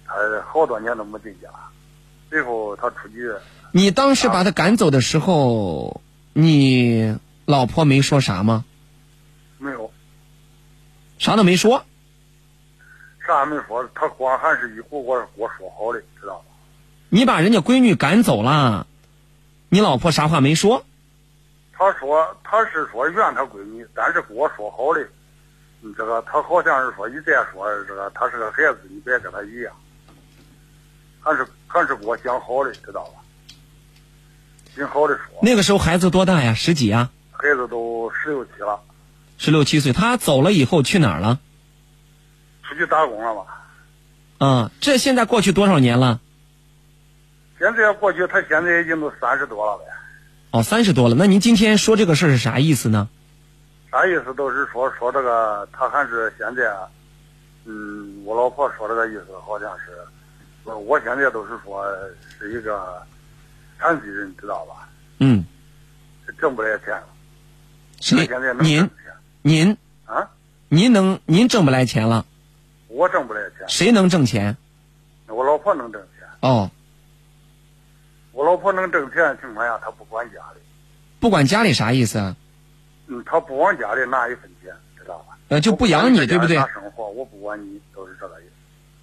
[0.07, 0.14] 他
[0.46, 1.48] 好多年都没进家。
[2.30, 3.32] 最后他出去。
[3.72, 6.00] 你当时把他赶走的时候，
[6.32, 8.64] 你老婆没说啥吗？
[9.59, 9.90] 没有。
[11.18, 11.84] 啥都没说。
[13.26, 16.44] 啥也没说，他光还是一股我我说好的，知道吧？
[17.09, 18.86] 你把人家闺女赶走了，
[19.70, 20.84] 你老婆啥话没说？
[21.72, 25.07] 他说他是说怨他闺女，但是跟我说好的。
[25.96, 29.74] 这个他好像是说你再说这个他是个孩子，你别跟他一样。
[31.25, 33.22] 还是还是给我讲好的，知道吧？
[34.75, 35.25] 挺好的说。
[35.43, 36.53] 那个时候孩子多大呀？
[36.53, 37.11] 十几啊？
[37.33, 38.81] 孩子都十六七了。
[39.39, 41.41] 十六七岁，他走了以后去哪儿了？
[42.62, 43.66] 出去打工了吧？
[44.39, 46.20] 嗯，这现在过去多少年了？
[47.59, 49.85] 现在过去，他现在已经都三十多了呗。
[50.51, 51.14] 哦，三十多了。
[51.14, 53.09] 那您今天说这个事儿是啥意思呢？
[53.91, 54.35] 啥意思？
[54.35, 56.62] 都是说说这个，他还是现在，
[57.64, 59.85] 嗯，我老婆说这个意思，好像是，
[60.65, 61.87] 我现在都是说
[62.39, 63.03] 是一个
[63.79, 64.89] 残疾人，知道吧？
[65.19, 65.45] 嗯。
[66.39, 67.07] 挣不来钱了。
[68.01, 68.27] 谁？
[68.27, 68.91] 现在能您？
[69.43, 69.77] 您？
[70.07, 70.29] 啊？
[70.69, 71.21] 您能？
[71.27, 72.25] 您挣不来钱了？
[72.89, 73.69] 我挣不来钱。
[73.69, 74.57] 谁能挣钱？
[75.29, 76.27] 我老婆能挣钱。
[76.41, 76.71] 哦。
[78.33, 80.61] 我老婆能挣钱的情况下，她不管家里。
[81.21, 82.35] 不管家里啥意思啊？
[83.07, 85.37] 嗯，她不往家里拿一分钱，知道吧？
[85.49, 86.57] 呃，就不养你，对不对？
[86.73, 88.53] 生活，我不管你，都是这个意思。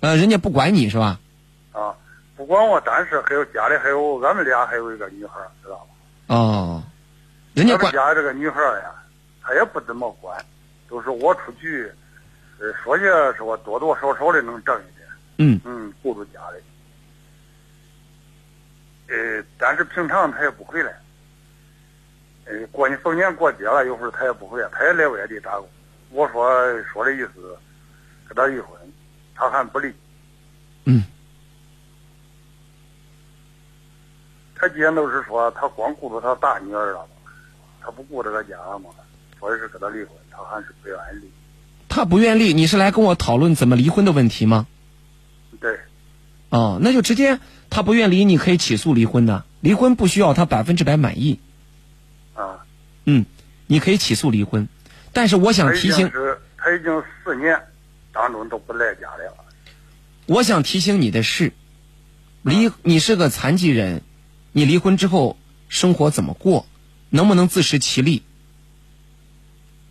[0.01, 1.19] 呃，人家不管你是吧？
[1.71, 1.95] 啊，
[2.35, 5.75] 不管我，但是还有家里还有俺们俩还有一个女孩，知道
[6.27, 6.35] 吧？
[6.35, 6.83] 哦。
[7.53, 8.95] 人家管家这个女孩呀，
[9.41, 10.43] 她也不怎么管，
[10.87, 11.91] 都是我出去。
[12.59, 13.05] 呃，说些
[13.35, 15.07] 是我多多少少的能挣一点，
[15.37, 16.63] 嗯嗯，顾住家里。
[19.13, 20.97] 呃，但是平常她也不回来。
[22.45, 25.67] 呃，过年逢年过节了，有时候她也不回来，她也来外地打工。
[26.11, 27.57] 我说说的意思，
[28.27, 28.79] 跟她离婚，
[29.35, 29.93] 她还不离。
[34.61, 37.03] 他既然都是说他光顾着他大女儿了，
[37.81, 38.91] 他不顾这个家嘛，
[39.39, 41.31] 所以是跟他离婚，他还是不愿意离。
[41.89, 44.67] 他不愿意，你是来跟我讨论怎么离婚的问题吗？
[45.59, 45.79] 对。
[46.49, 47.39] 哦，那就直接
[47.71, 49.43] 他不愿离，你可以起诉离婚的。
[49.61, 51.39] 离婚不需要他百分之百满意。
[52.35, 52.63] 啊。
[53.05, 53.25] 嗯，
[53.65, 54.69] 你可以起诉离婚，
[55.11, 56.11] 但是我想提醒，
[56.55, 57.59] 他已经四年
[58.13, 59.37] 当中都不来家里了。
[60.27, 61.51] 我想提醒你的是，
[62.43, 64.03] 离你是个残疾人，
[64.51, 65.37] 你离婚之后
[65.69, 66.65] 生活怎么过？
[67.09, 68.23] 能不能自食其力？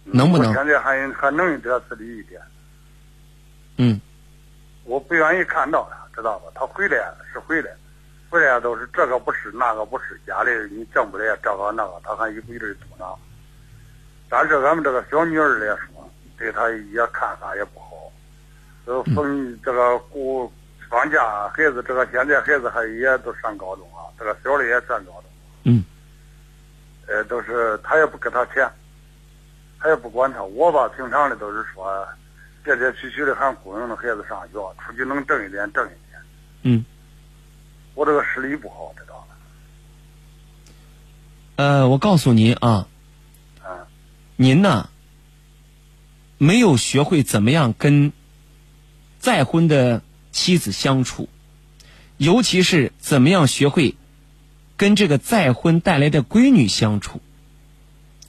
[0.04, 0.48] 能不能？
[0.48, 2.40] 我现在还还能有点自理一点。
[3.76, 4.00] 嗯。
[4.84, 6.50] 我不愿意看到他，知道吧？
[6.54, 6.96] 他回来
[7.32, 7.70] 是回来，
[8.28, 13.16] 回来都是这个不是那个不是，家里你挣不来这个那个，他还一个一个嘟囔。
[14.28, 18.10] 但是俺们这个小女儿来说，对他也看法也不好。
[18.86, 20.50] 呃，逢这个过
[20.88, 25.24] 放假，孩子这个现在孩子还也都上高中啊，这个小的也上高中。
[25.64, 25.82] 嗯。
[27.08, 28.70] 呃，都是他也不给他钱。
[29.80, 32.06] 他也不管他，我吧，平常的都是说，
[32.64, 36.20] 来来去去的还供应着孩子上学，出去能挣一点挣一点。
[36.62, 36.84] 嗯。
[37.94, 39.34] 我这个视力不好，知道吗？
[41.56, 42.86] 呃，我告诉您啊。
[43.66, 43.86] 嗯。
[44.36, 44.90] 您呢，
[46.36, 48.12] 没有学会怎么样跟
[49.18, 51.28] 再婚的妻子相处，
[52.18, 53.96] 尤其是怎么样学会
[54.80, 57.20] 跟这个再婚带来的闺女相处。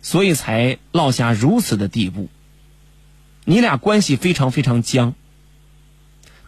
[0.03, 2.27] 所以才落下如此的地步。
[3.45, 5.13] 你俩关系非常非常僵。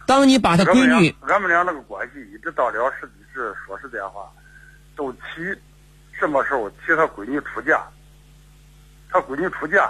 [0.06, 4.28] 当你把他闺女，俺们俩那个关系一直到了实际是说实在话，
[4.96, 5.20] 都提
[6.12, 7.80] 什么时候提他闺女出嫁，
[9.08, 9.88] 他闺女出嫁，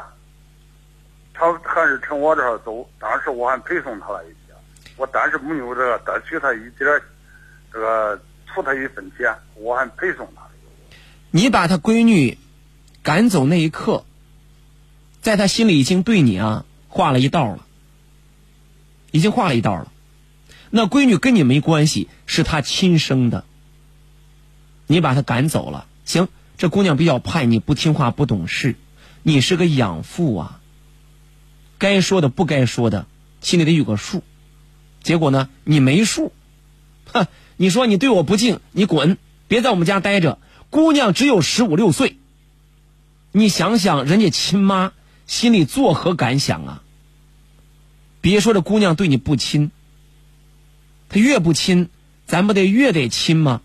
[1.32, 2.86] 他还是从我这儿走。
[3.00, 4.54] 当时我还陪送他了一些，
[4.98, 7.00] 我但是没有这个得取她一点
[7.72, 8.20] 这个
[8.54, 10.42] 付他一分钱，我还陪送他。
[11.30, 12.38] 你把他闺女。
[13.02, 14.06] 赶走那一刻，
[15.20, 17.66] 在他心里已经对你啊画了一道了，
[19.10, 19.92] 已经画了一道了。
[20.70, 23.44] 那闺女跟你没关系，是他亲生的。
[24.86, 28.74] 你把他赶走了，行，这姑娘比较叛逆，不听话，不懂事。
[29.22, 30.60] 你是个养父啊，
[31.76, 33.04] 该说的不该说的，
[33.42, 34.22] 心里得有个数。
[35.02, 36.32] 结果呢，你没数，
[37.12, 37.26] 哼！
[37.56, 40.38] 你说你对我不敬，你滚，别在我们家待着。
[40.70, 42.18] 姑娘只有十五六岁，
[43.30, 44.92] 你想想人家亲妈
[45.26, 46.82] 心里作何感想啊？
[48.20, 49.70] 别说这姑娘对你不亲，
[51.08, 51.90] 她越不亲，
[52.26, 53.60] 咱不得越得亲吗？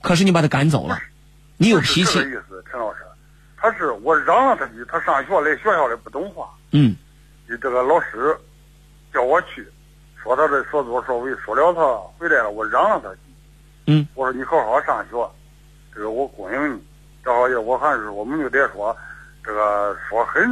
[0.00, 1.02] 可是你把她赶走了，
[1.56, 2.18] 你有脾气。
[2.18, 3.00] 这个意思，陈老师，
[3.56, 6.48] 他是我嚷嚷他去，他上学来学校里不懂话。
[6.70, 6.94] 嗯。
[7.48, 8.38] 你这个老师
[9.12, 9.66] 叫我去，
[10.22, 11.80] 说他这说多说为说了他
[12.18, 13.20] 回来了，我嚷了他去。
[13.86, 14.06] 嗯。
[14.14, 15.30] 我说你好好上学，
[15.94, 16.82] 这个我供应你。
[17.24, 18.96] 正好也我还是我们就得说，
[19.44, 20.42] 这个说很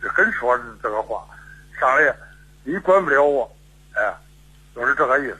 [0.00, 1.24] 很说这个话，
[1.78, 2.14] 上来
[2.64, 3.50] 你管不了我，
[3.94, 4.14] 哎，
[4.74, 5.36] 就是这个意思。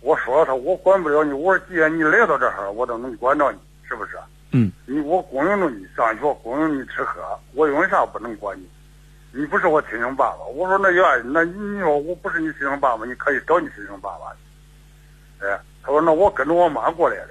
[0.00, 1.32] 我说了他，我管不了你。
[1.32, 4.18] 我说，既然你来到这儿，我都能管着你，是不是？
[4.50, 4.70] 嗯。
[4.86, 8.68] 你我供应着你上学，供应你吃喝，我因为啥不能管你？
[9.34, 10.44] 你不是我亲生爸爸。
[10.54, 15.46] 我说那愿意，那你说我不是你亲生爸爸，你可以找你亲生爸爸去。
[15.46, 17.28] 哎，他说那我跟着我妈过来的，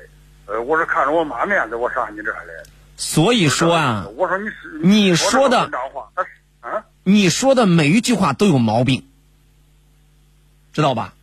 [0.48, 2.70] 呃，我是看着我妈面子，我上你这儿来的。
[2.98, 6.12] 所以说啊，我说你是你说的话，
[6.62, 9.08] 啊，你说的每一句话都有毛病，
[10.74, 11.14] 知道吧？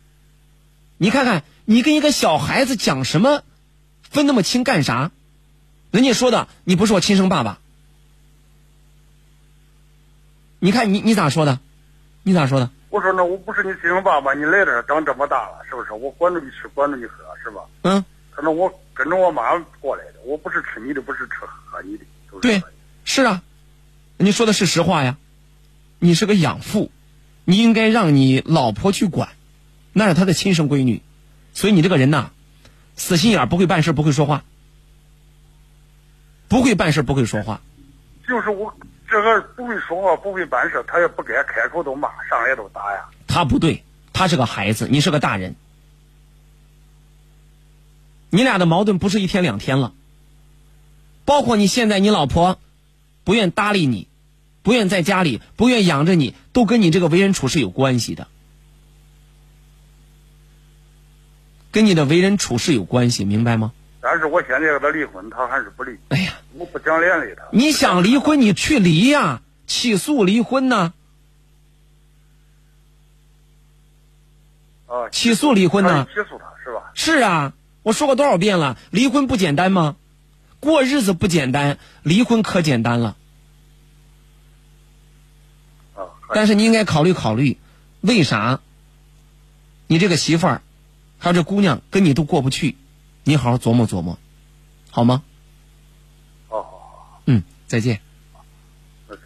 [0.97, 3.43] 你看看，你跟一个小孩子讲什么，
[4.01, 5.11] 分那么清干啥？
[5.91, 7.59] 人家说的，你不是我亲生爸爸。
[10.59, 11.59] 你看你你咋说的？
[12.23, 12.69] 你咋说的？
[12.89, 15.93] 我说那我不是你亲生爸爸，你来这儿长这么大了，是不是？
[15.93, 17.61] 我管着你吃，管着你喝，是吧？
[17.83, 18.03] 嗯。
[18.35, 22.03] 他说我跟着我妈过来的，我不是吃你的，不是吃喝你的。
[22.41, 22.63] 对，
[23.03, 23.41] 是啊，
[24.17, 25.17] 你说的是实话呀。
[26.01, 26.91] 你是个养父，
[27.43, 29.29] 你应该让你老婆去管，
[29.91, 31.01] 那是他的亲生闺女，
[31.53, 32.31] 所以你这个人呐，
[32.95, 34.45] 死心眼，不会办事，不会说话，
[36.47, 37.59] 不会办事，不会说话。
[38.25, 38.73] 就是我
[39.09, 43.09] 这个不会说话，不会办事，他也不该开口都骂，上来都打呀。
[43.27, 43.83] 他不对，
[44.13, 45.55] 他是个孩子，你是个大人。
[48.29, 49.93] 你俩的矛盾不是一天两天了，
[51.25, 52.59] 包括你现在你老婆
[53.23, 54.07] 不愿搭理你，
[54.61, 58.27] 不愿在家里，不愿养着你，都跟你这个为人处事有关系的，
[61.71, 63.73] 跟你的为人处事有关系，明白吗？
[64.01, 65.97] 但是我现在跟他离婚，他还是不离。
[66.09, 67.43] 哎呀，我不想连累他。
[67.51, 70.93] 你想离婚，你去离呀，起诉离婚呢？
[74.87, 76.05] 啊，起诉离婚呢？
[76.05, 76.91] 起诉他是吧？
[76.93, 79.97] 是啊，我说过多少遍了，离婚不简单吗？
[80.59, 83.15] 过日子不简单，离婚可简单了。
[85.95, 87.57] 啊，但是你应该考虑考虑，
[88.01, 88.59] 为啥？
[89.87, 90.61] 你这个媳妇儿，
[91.17, 92.75] 还有这姑娘跟你都过不去，
[93.29, 94.17] 你好好琢磨琢磨，
[94.89, 95.21] 好吗？
[96.47, 97.21] 好好好。
[97.27, 98.01] 嗯，再见。
[99.07, 99.25] 再见。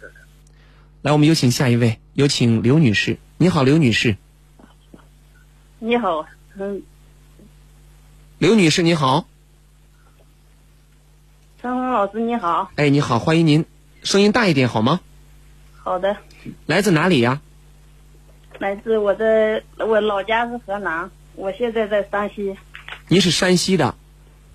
[1.00, 3.16] 来，我们有请下一位，有请刘女士。
[3.38, 4.18] 你好，刘女士。
[5.78, 6.26] 你好，
[6.58, 6.82] 嗯，
[8.36, 9.26] 刘女士你好。
[11.62, 12.70] 张红老师你好。
[12.76, 13.64] 哎，你好，欢迎您，
[14.02, 15.00] 声音大一点好吗？
[15.82, 16.18] 好的。
[16.66, 17.40] 来自哪里呀？
[18.58, 22.54] 来自我的，我老家是河南，我现在在山西。
[23.08, 23.94] 您是山西的？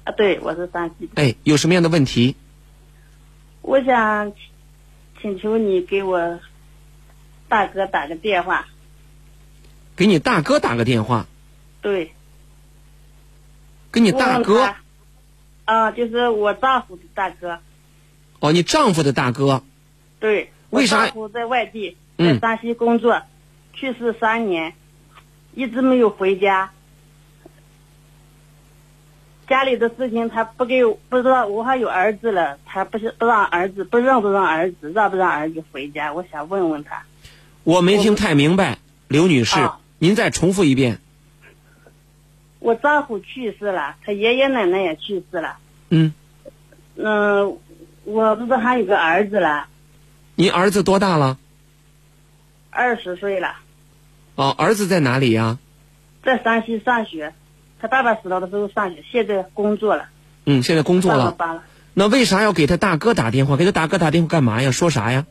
[0.05, 1.21] 啊，对，我是山西的。
[1.21, 2.35] 哎，有什么样的问题？
[3.61, 4.33] 我想
[5.21, 6.39] 请求你给我
[7.47, 8.65] 大哥打个电话。
[9.95, 11.27] 给你大哥打个电话。
[11.81, 12.11] 对。
[13.91, 14.73] 给你大哥。
[15.65, 17.59] 啊，就是我丈夫的大哥。
[18.39, 19.63] 哦，你丈夫的大哥。
[20.19, 20.51] 对。
[20.71, 21.05] 为啥？
[21.05, 23.21] 丈夫在外地，在山西工作，
[23.73, 24.73] 去世三年，
[25.53, 26.71] 一直没有回家。
[29.49, 36.13] 家里的事情他不给，不知道我还有儿子了，他不是不让儿子，不让不让儿子，让不让儿子回家？
[36.13, 37.01] 我想问问他。
[37.63, 38.77] 我没听太明白，
[39.07, 39.57] 刘女士，
[39.97, 40.99] 您再重复一遍。
[42.59, 45.57] 我丈夫去世了，他爷爷奶奶也去世了。
[45.89, 46.13] 嗯。
[46.95, 47.57] 嗯，
[48.03, 49.67] 我不是还有个儿子了。
[50.35, 51.37] 您儿子多大了？
[52.69, 53.55] 二十岁了。
[54.35, 55.57] 哦，儿子在哪里呀？
[56.21, 57.33] 在山西上学，
[57.79, 60.09] 他爸爸死了的时候上学，现在工作了。
[60.45, 61.35] 嗯，现在工作了。
[61.37, 61.63] 了。
[61.93, 63.57] 那为啥要给他大哥打电话？
[63.57, 64.71] 给他大哥打电话干嘛呀？
[64.71, 65.25] 说啥呀？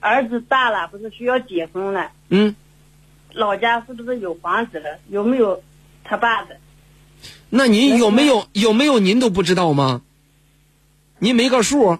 [0.00, 2.10] 儿子大了，不是需要结婚了？
[2.28, 2.54] 嗯。
[3.32, 4.98] 老家是不是有房子了？
[5.08, 5.62] 有没有
[6.04, 6.58] 他爸的？
[7.50, 10.02] 那您有没有有没有您都不知道吗？
[11.18, 11.98] 您没个数？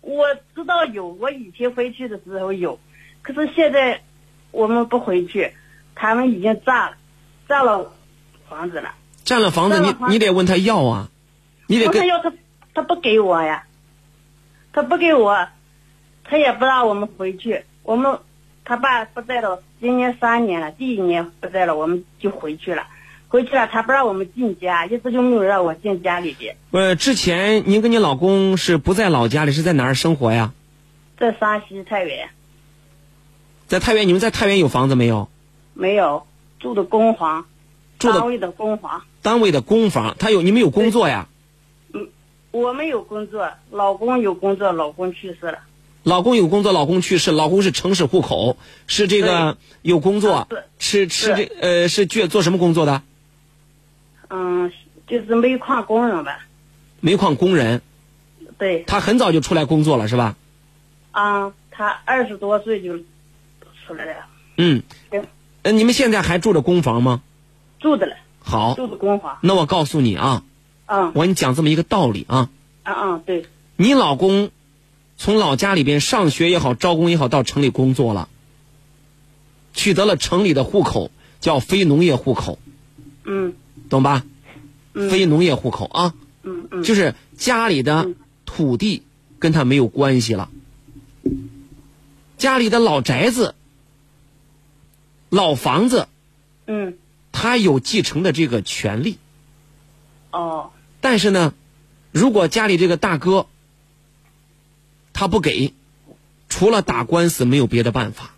[0.00, 2.78] 我知道有，我以前回去的时候有，
[3.22, 4.02] 可是现在
[4.50, 5.52] 我们不回去，
[5.94, 6.96] 他们已经炸了，
[7.48, 7.92] 炸了
[8.48, 8.94] 房子了。
[9.24, 11.08] 占了房子，你你得问他要啊。
[11.66, 12.32] 你得跟他要他，
[12.74, 13.64] 他不给我呀，
[14.72, 15.48] 他不给我，
[16.24, 17.64] 他也不让我们回去。
[17.82, 18.18] 我们
[18.64, 22.86] 他爸不在了，今年三年了，第一年不在了，我们就回去了。
[23.28, 26.56] 回去了，他不让我们进家，一直就没有让我进家里边。
[26.70, 30.54] 呃，之前您跟你老公是不在老家里，是在哪儿生活呀？
[31.18, 32.30] 在山西太原
[33.66, 35.28] 在太原，你们在太原有房子没有？
[35.74, 36.26] 没有
[36.58, 37.44] 住的公房，
[37.98, 39.02] 单位的公房。
[39.22, 41.28] 单位的公房，他有你们有工作呀？
[41.92, 42.08] 嗯
[42.50, 45.58] 我们有工作，老公有工作，老公去世了。
[46.02, 53.02] 老公有工作，老公去世，老公是城市户口，是这个有工作，是是这呃是做做什么工作的？
[54.30, 54.72] 嗯，
[55.06, 56.46] 就是煤矿工人吧。
[57.00, 57.82] 煤矿工人。
[58.56, 58.82] 对。
[58.86, 60.36] 他很早就出来工作了，是吧？
[61.10, 64.26] 啊，他二十多岁就出来了。
[64.56, 64.82] 嗯。
[65.10, 65.26] 嗯。
[65.62, 67.20] 呃，你们现在还住着公房吗？
[67.78, 68.16] 住的了。
[68.40, 68.74] 好。
[68.74, 69.38] 住的公房。
[69.42, 70.42] 那我告诉你啊。
[70.86, 71.12] 嗯。
[71.14, 72.50] 我给你讲这么一个道理啊。
[72.82, 73.46] 啊啊，对。
[73.76, 74.50] 你老公
[75.16, 78.28] 从老家里边上学也好，招工也好，到城里工作了，
[79.72, 81.10] 取得了城里的户口，
[81.40, 82.58] 叫非农业户口。
[83.24, 83.54] 嗯。
[83.88, 84.24] 懂吧？
[84.94, 85.10] 嗯。
[85.10, 86.14] 非农业户口啊。
[86.42, 86.82] 嗯嗯。
[86.82, 88.08] 就是家里的
[88.44, 89.02] 土地
[89.38, 90.50] 跟他没有关系了，
[92.38, 93.54] 家里的老宅子、
[95.28, 96.08] 老房子，
[96.66, 96.96] 嗯。
[97.32, 99.18] 他有继承的这个权利。
[100.30, 100.72] 哦。
[101.00, 101.54] 但是呢，
[102.10, 103.46] 如果家里这个大哥
[105.12, 105.74] 他不给，
[106.48, 108.30] 除了打官司没有别的办法。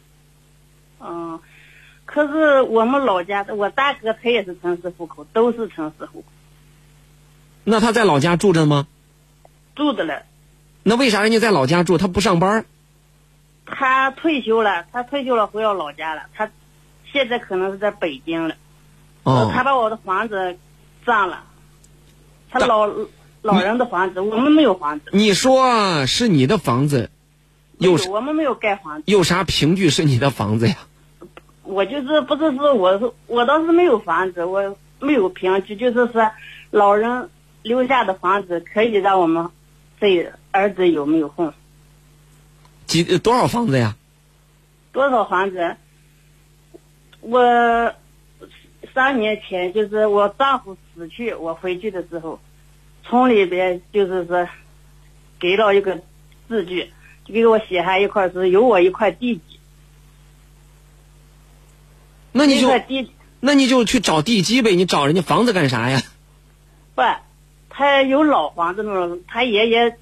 [1.01, 1.41] 嗯，
[2.05, 6.27] 可是我们老家，我大哥他也是城市户口，都是城市户口。
[7.65, 8.87] 那他在老家住着吗？
[9.75, 10.23] 住着了。
[10.83, 11.99] 那为啥人家在老家住？
[11.99, 12.65] 他不上班？
[13.67, 16.23] 他退休了，他退休了回到老家了。
[16.35, 16.51] 他
[17.13, 18.57] 现在可能是在北京了。
[19.23, 19.51] 哦。
[19.55, 20.57] 他把我的房子
[21.05, 21.45] 占了，
[22.51, 22.89] 他老
[23.43, 25.07] 老人的房子，我们没有房子。
[25.13, 27.11] 你说是你的房子，
[27.79, 29.05] 有我们没有盖房子。
[29.07, 30.77] 有啥凭据是你的房子呀？
[31.63, 36.31] 我就是不是说我是我倒是没有房子，我没有凭据，就是说
[36.71, 37.31] 老人
[37.63, 39.49] 留下的房子可以让我们
[40.01, 41.53] 这儿子有没有空。
[42.87, 43.95] 几多少房子呀？
[44.93, 45.77] 多少房子？
[47.21, 47.95] 我
[48.95, 52.41] 三年前就是我丈夫死去，我回去的时候，
[53.05, 54.49] 村里边就是说
[55.39, 56.01] 给了一个
[56.49, 56.93] 字据，
[57.25, 59.43] 就给我写下一块是有我一块地基。
[62.33, 63.11] 那你就地，
[63.41, 66.03] 那你就去找地基呗，你找人家房子干啥呀？
[66.95, 67.03] 不，
[67.69, 69.97] 他有老房子了，他爷爷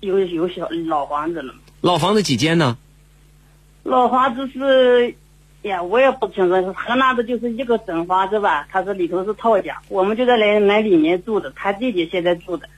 [0.00, 1.54] 有有小老房子了。
[1.80, 2.76] 老房子几间呢？
[3.84, 5.14] 老房子是，
[5.62, 12.68] 呀，我也不清楚，河南的就是一个整房子吧，他是里头是套间，我们就在来来里面住的，他弟弟现在住的。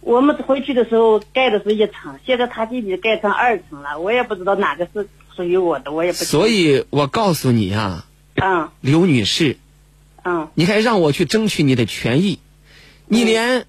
[0.00, 6.18] 我们回去的时候盖的是一层，现在他弟弟盖成二层了，我也不知道哪个是属于我的，我也不。
[6.18, 8.06] 所以我告诉你啊，
[8.36, 9.56] 嗯，刘女士，
[10.22, 12.38] 嗯，你还让我去争取你的权益，
[13.06, 13.66] 你连，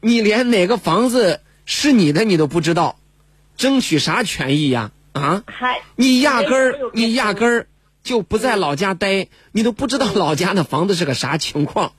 [0.00, 2.96] 你连哪个房子是你的你都不知道，
[3.56, 4.80] 争取啥权益呀？
[4.82, 4.92] 啊，
[5.96, 7.66] 你压根儿你压根儿
[8.02, 11.92] 就不在老家待，你都不知道老家的房子是个啥情况。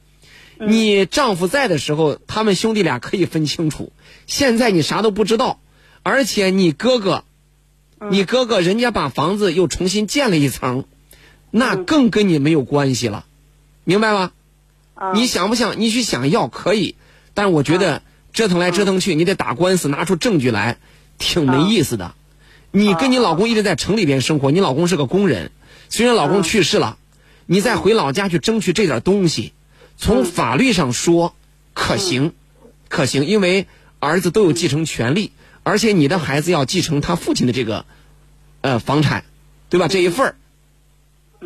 [0.57, 3.91] 你丈夫在的时候，他们兄弟俩可以分清楚。
[4.27, 5.59] 现在你啥都不知道，
[6.03, 7.23] 而且你哥哥，
[8.09, 10.85] 你哥哥人家把房子又重新建了一层，
[11.51, 13.25] 那更跟你没有关系了，
[13.83, 14.31] 明白吗？
[15.13, 15.79] 你想不想？
[15.79, 16.95] 你去想要可以，
[17.33, 18.01] 但我觉得
[18.31, 20.77] 折腾来折腾去，你得打官司，拿出证据来，
[21.17, 22.13] 挺没意思的。
[22.75, 25.51] 你跟你老公一直在城里边生活，你老公是个工人，
[25.87, 26.97] 虽然老公去世了，
[27.45, 29.53] 你再回老家去争取这点东西。
[29.95, 31.33] 从法律上说，
[31.73, 32.33] 可行，
[32.89, 33.65] 可行，因为
[33.99, 35.31] 儿子都有继承权利，
[35.63, 37.85] 而且你的孩子要继承他父亲的这个，
[38.59, 39.23] 呃，房产，
[39.69, 39.87] 对吧？
[39.87, 40.35] 这一份儿。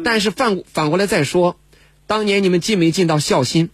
[0.03, 1.59] 但是反反过来再说，
[2.07, 3.69] 当年你们尽没尽到孝心？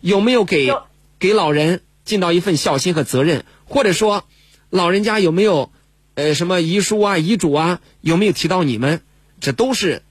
[0.00, 0.72] 有没有给
[1.18, 3.44] 给老人尽到一份孝心和责任？
[3.66, 4.24] 或者说，
[4.70, 5.70] 老人家有没有
[6.14, 7.80] 呃什么遗书啊、遗嘱啊？
[8.00, 9.00] 有没有提到你们？
[9.40, 10.02] 这都是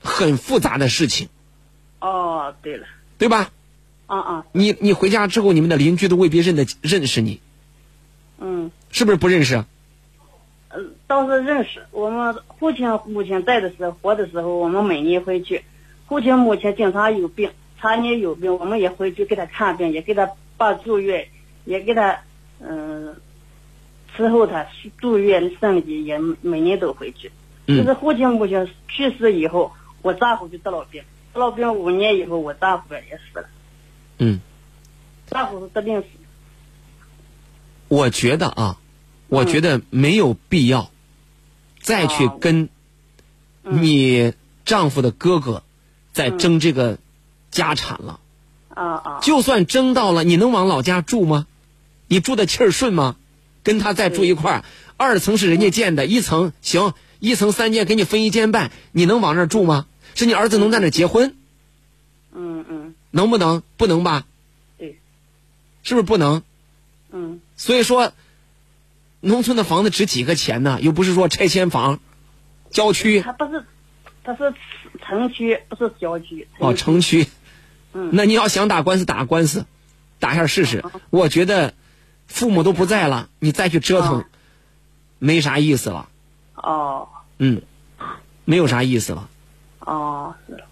[0.00, 1.28] 很复杂的事情。
[2.00, 2.86] 哦，对了。
[3.16, 3.50] 对吧？
[4.06, 4.46] 啊啊！
[4.52, 7.40] 你你回家之后，你们的邻居都未必认得认识你。
[8.38, 8.70] 嗯。
[8.90, 9.64] 是不是不认识？
[10.70, 11.86] 嗯，倒是认识。
[11.90, 15.64] 我们父亲母亲在的时候，活的时候，我们每年回去。
[16.08, 17.50] 父亲母亲经常有病，
[17.80, 21.28] 常年有病，我们也回去给他看病，也给他办住院，
[21.64, 22.20] 也给他
[22.60, 23.16] 嗯
[24.16, 24.66] 伺候他
[24.98, 27.32] 住院升级，也每年都回去。
[27.66, 27.78] 嗯。
[27.78, 31.02] 就是父亲母亲去世以后，我丈夫就得了病。
[31.32, 33.48] 得了病五年以后，我丈夫也死了。
[34.18, 34.40] 嗯，
[35.26, 36.06] 丈夫是得病死。
[37.88, 38.78] 我觉得啊，
[39.28, 40.90] 我觉得没有必要
[41.80, 42.68] 再去跟
[43.62, 44.32] 你
[44.64, 45.62] 丈夫的哥哥
[46.12, 46.98] 再争这个
[47.50, 48.20] 家产了。
[48.68, 49.18] 啊啊！
[49.22, 51.46] 就算争到了，你能往老家住吗？
[52.08, 53.16] 你住的气儿顺吗？
[53.64, 54.64] 跟他再住一块儿，
[54.96, 59.86] 二层是人家建的，一层行，一层三间给你分一间半，你能往那儿住吗？
[60.14, 61.34] 是你儿子能在那儿结婚？
[62.32, 62.94] 嗯嗯。
[63.10, 63.62] 能不能？
[63.76, 64.26] 不能吧？
[64.78, 65.00] 对。
[65.82, 66.42] 是不是不能？
[67.10, 67.40] 嗯。
[67.56, 68.12] 所以说，
[69.20, 70.78] 农村的房子值几个钱呢？
[70.80, 71.98] 又不是说拆迁房，
[72.70, 73.22] 郊区。
[73.22, 73.64] 它不是，
[74.22, 74.54] 它是
[75.00, 76.46] 城区，不是郊区。
[76.58, 77.26] 哦，城区。
[77.92, 78.10] 嗯。
[78.12, 79.64] 那你要想打官司，打官司，
[80.18, 80.84] 打一下试试。
[81.10, 81.74] 我觉得，
[82.26, 84.24] 父母都不在了，你再去折腾，
[85.18, 86.08] 没啥意思了。
[86.54, 87.08] 哦。
[87.38, 87.62] 嗯，
[88.44, 89.28] 没有啥意思了。
[89.80, 90.64] 哦，是。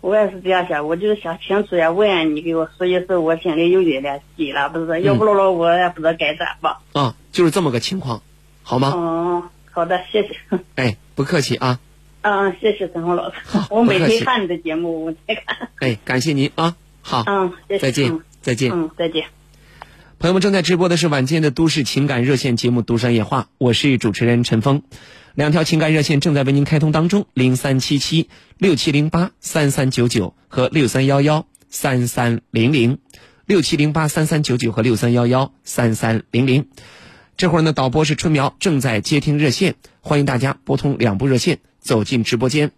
[0.00, 5.00] 我也是这样想，我就是想清楚呀，问你给我，说一说我心里有点点急了，不是？
[5.02, 6.76] 要不了我也不知道该咋办。
[6.92, 8.22] 啊，就是这么个情况，
[8.62, 8.88] 好吗？
[8.88, 10.36] 哦，好的，谢谢。
[10.74, 11.78] 哎，不客气啊。
[12.22, 13.36] 嗯，谢谢陈红老师。
[13.70, 15.68] 我每天看你的节目，我在看。
[15.78, 17.22] 哎，感谢您啊，好。
[17.26, 17.80] 嗯，谢谢。
[17.80, 18.72] 再见，再见。
[18.72, 19.26] 嗯，再见。
[20.22, 24.84] 朋友们，正在直播的是晚间的都市情感热线节目《独山夜话》，我是主持人陈峰。
[25.34, 32.98] 两条情感热线正在为您开通当中，零三七七六七零八三三九九和六三幺幺三三零零，
[33.46, 36.68] 六七零八三三九九和六三幺幺三三零零。
[37.36, 42.70] 这会儿呢，导播是春苗，正在接听热线，欢迎大家拨通两部热线走进直播间。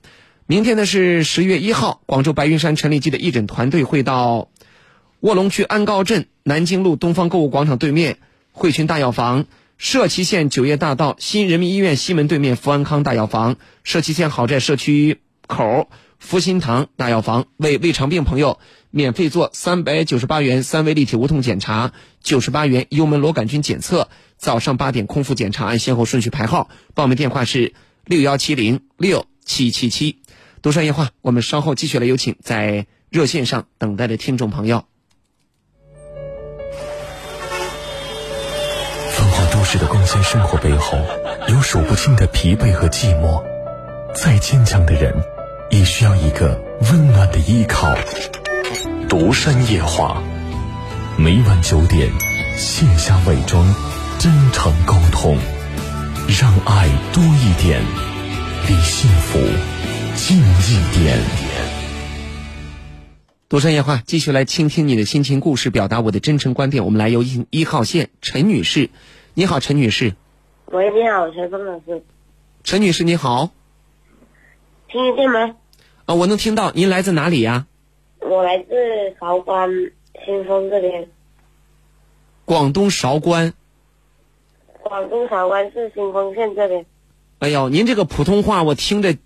[0.46, 4.48] 明天呢是十月一号，广州白云山陈立基的义诊团队会到
[5.24, 8.18] 卧龙区安高镇南京路东方购物广场对面
[8.52, 9.46] 汇群大药房。
[9.78, 18.58] 社旗县九叶大道新人民医院西门对面福安康大药房，社旗县好寨社区口福心堂大药房为胃肠病朋友
[18.90, 24.10] 免费做三百九十八元三维立体无痛检查，九十八元幽门螺杆菌检测。
[24.36, 26.68] 早上八点空腹检查，按先后顺序排号。
[26.92, 27.72] 报名电话是
[28.04, 30.18] 六幺七零六七七七。
[30.60, 34.84] 独山夜话，我们稍后继续来有请在热线上等待的听众朋友。
[39.64, 40.98] 都市的光鲜生活背后，
[41.48, 43.42] 有数不清的疲惫和寂寞。
[44.14, 45.10] 再坚强的人，
[45.70, 46.60] 也需要一个
[46.92, 47.96] 温暖的依靠。
[49.08, 50.22] 独山夜话，
[51.16, 52.10] 每晚九点，
[52.58, 53.74] 卸下伪装，
[54.18, 55.38] 真诚沟通，
[56.38, 57.82] 让爱多一点，
[58.68, 59.38] 离幸福
[60.14, 61.64] 近一点点。
[63.48, 66.84] 独山夜话，继续来倾听你的心情故事，表达我的真诚观点。
[66.84, 68.90] 我们来有一一号线陈女士。
[69.36, 70.14] 你好，陈女士。
[70.66, 72.04] 喂，你好，陈峰老师。
[72.62, 73.50] 陈女士，你好。
[74.86, 75.56] 听得见吗？
[76.04, 76.70] 啊，我能听到。
[76.70, 77.66] 您来自哪里呀？
[78.20, 78.72] 我来自
[79.18, 79.68] 韶关
[80.24, 81.08] 新丰这边。
[82.44, 83.54] 广东韶关。
[84.84, 86.86] 广东韶关市新丰县这边。
[87.40, 89.16] 哎呦，您这个普通话我听着，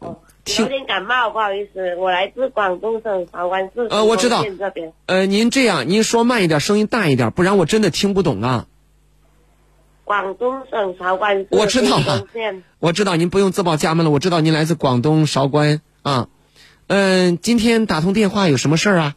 [0.00, 1.94] 有点感冒，不好意思。
[1.94, 4.42] 我来自广东省韶关市呃，我知道。
[4.42, 4.92] 这边。
[5.06, 8.66] 呃，您这样，您说慢一点，声音大一点，不然我真的听不懂啊。
[10.08, 12.26] 广东省韶关市我知道了，
[12.78, 14.10] 我知道您不用自报家门了。
[14.10, 16.28] 我知道您来自广东韶关啊，
[16.86, 19.16] 嗯，今天打通电话有什么事儿啊？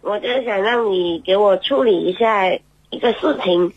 [0.00, 2.52] 我就想让你给我处理一下
[2.90, 3.72] 一个事情。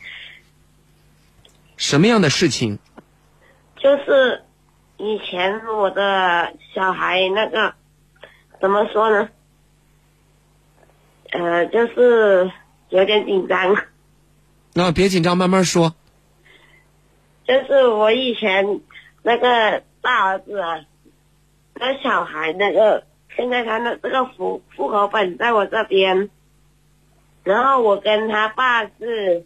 [1.77, 2.79] 什么样的事情？
[3.77, 4.41] 就是
[4.97, 7.75] 以前我的小孩那个
[8.59, 9.29] 怎么说呢？
[11.33, 12.51] 呃，就是
[12.89, 13.77] 有点紧张。
[14.73, 15.95] 那别紧张，慢慢说。
[17.45, 18.81] 就是我以前
[19.23, 20.85] 那个大儿子啊，
[21.73, 23.05] 那小孩那个，
[23.35, 26.29] 现在他的这个户户口本在我这边，
[27.43, 29.45] 然后我跟他爸是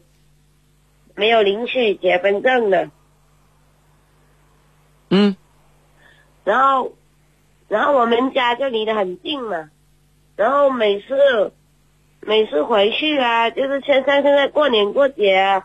[1.16, 2.92] 没有领取结婚证的。
[5.10, 5.38] 嗯。
[6.44, 6.92] 然后，
[7.70, 9.70] 然后我们家就离得很近嘛，
[10.36, 11.54] 然后每次。
[12.26, 15.64] 每次回去啊，就是现在现在过年过节，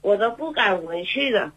[0.00, 1.52] 我都不敢回去的，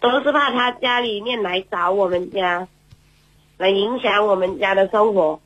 [0.00, 2.68] 都是怕他家里面来找我们家，
[3.56, 5.40] 来影响我们家的生活。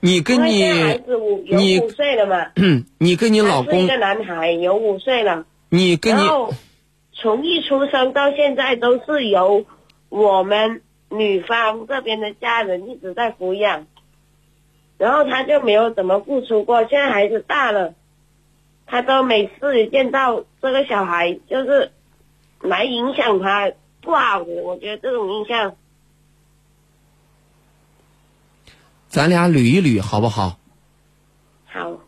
[0.00, 2.52] 你跟你孩子五有五岁了嘛？
[2.98, 5.46] 你跟你老公一个男孩有五岁了。
[5.70, 6.52] 你跟你然后
[7.12, 9.64] 从一出生到现在都是由
[10.10, 10.82] 我们。
[11.16, 13.86] 女方这边的家人一直在抚养，
[14.98, 16.86] 然后他就没有怎么付出过。
[16.86, 17.94] 现在孩子大了，
[18.86, 21.92] 他都每次见到这个小孩，就是
[22.60, 24.52] 来影响他不好的。
[24.62, 25.76] 我觉得这种印象，
[29.08, 30.58] 咱俩捋一捋好不好？
[31.66, 32.00] 好，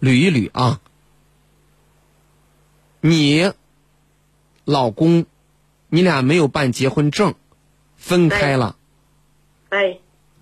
[0.00, 0.80] 捋一捋啊。
[3.00, 3.52] 你
[4.64, 5.26] 老公，
[5.88, 7.34] 你俩没有办结婚证，
[8.06, 8.76] 分开了，
[9.70, 9.98] 哎，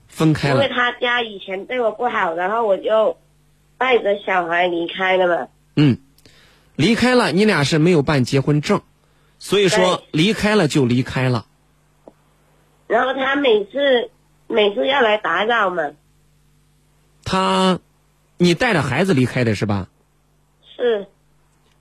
[0.06, 0.54] 分开了。
[0.56, 3.16] 因为他家以前对我不好，然后我就
[3.78, 5.48] 带着小孩离开了嘛。
[5.74, 5.96] 嗯，
[6.76, 8.82] 离开了，你俩是没有办结婚证，
[9.38, 11.46] 所以说离开了就离开了。
[12.86, 14.10] 然后他每次
[14.46, 15.92] 每次要来打扰嘛，
[17.24, 17.80] 他，
[18.36, 19.88] 你带着孩子离开的是吧？
[20.76, 21.06] 是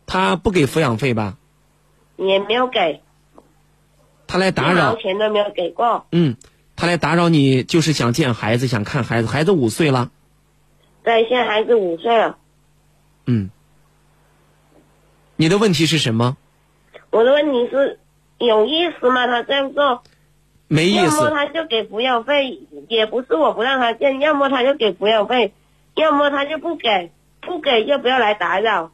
[0.06, 1.38] 他不给抚养费吧？
[2.16, 3.02] 也没有给，
[4.28, 6.08] 他来打扰，钱都没有给过。
[6.12, 6.38] 嗯，
[6.76, 9.28] 他来打扰你，就是想见孩子，想看孩子。
[9.28, 10.12] 孩子五岁了，
[11.04, 12.38] 对，现在孩子五岁了。
[13.26, 13.50] 嗯。
[15.36, 16.38] 你的问题是什么？
[17.10, 18.00] 我的问题是
[18.38, 19.28] 有意思吗？
[19.28, 20.04] 他这样做，
[20.68, 21.30] 没意要么思。
[21.30, 25.54] 他就给抚养费，也不是我不让他见，要么他就给抚养费，
[25.96, 27.12] 要么他就不给，
[27.42, 28.92] 不给就不要来打扰，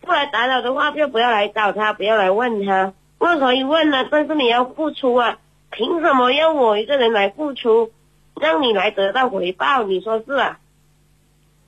[0.00, 2.94] 不来打扰的话就不要来找他，不要来问他。
[3.22, 5.38] 问可以问呢，但是你要付出啊！
[5.70, 7.92] 凭什么要我一个人来付出，
[8.40, 9.84] 让你来得到回报？
[9.84, 10.58] 你说是啊？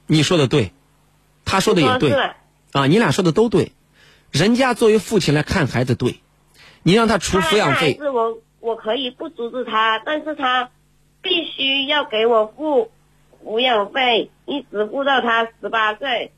[0.08, 0.72] 你说的对，
[1.44, 2.12] 他说的也对
[2.72, 3.70] 啊，你俩说的都对。
[4.32, 6.20] 人家作为父亲来看孩子对，
[6.82, 10.70] 你让他出抚养费，是我我可以不阻止他，但是他
[11.22, 12.90] 必须要给我付
[13.44, 16.32] 抚养费，一直付到他十八岁。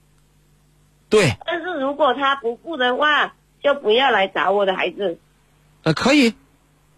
[1.08, 3.34] 对，但是如果他不付的话，
[3.66, 5.18] 就不要来找我的孩子，
[5.82, 6.34] 呃，可以，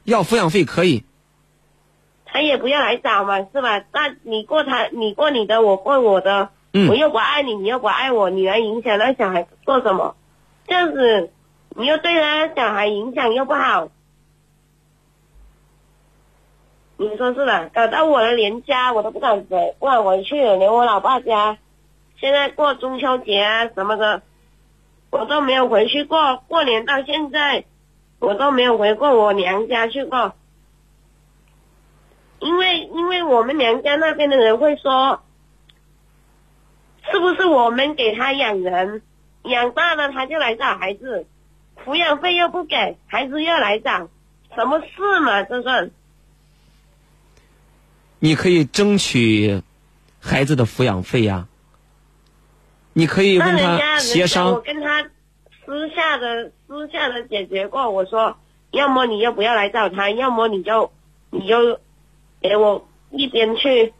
[0.04, 1.02] 要抚养费可以，
[2.26, 3.82] 他也不要来找嘛，是吧？
[3.90, 10.14] 那你过他，你过你的，我过我的，嗯我又不爱你，你又不爱我，你来影响那小孩做什么？
[10.66, 11.30] 这样子，
[11.70, 13.88] 你又对他小孩影响又不好，
[16.98, 17.70] 你说是吧？
[17.72, 21.56] 搞到我的连家我都不敢回，不敢回去了，连我老爸家，
[22.20, 24.20] 现在过中秋节啊什么的，
[25.10, 26.36] 我都没有回去过。
[26.48, 27.64] 过年到现在，
[28.18, 30.34] 我都没有回过我娘家去过，
[32.40, 35.22] 因为因为我们娘家那边的人会说，
[37.10, 39.02] 是不是我们给他养人，
[39.44, 41.26] 养大了他就来找孩子，
[41.84, 44.08] 抚养费又不给，孩子又来找，
[44.54, 45.42] 什么事嘛？
[45.42, 45.90] 这算。
[48.20, 49.62] 你可以争取
[50.20, 51.46] 孩子的抚养费呀、
[52.98, 55.04] 你可以那问他协人家我，跟他
[55.64, 58.36] 私下的私下的解决过，我说，
[58.72, 60.90] 要么你就不要来找他，要么你就
[61.30, 61.78] 你就
[62.40, 63.94] 给我一边去。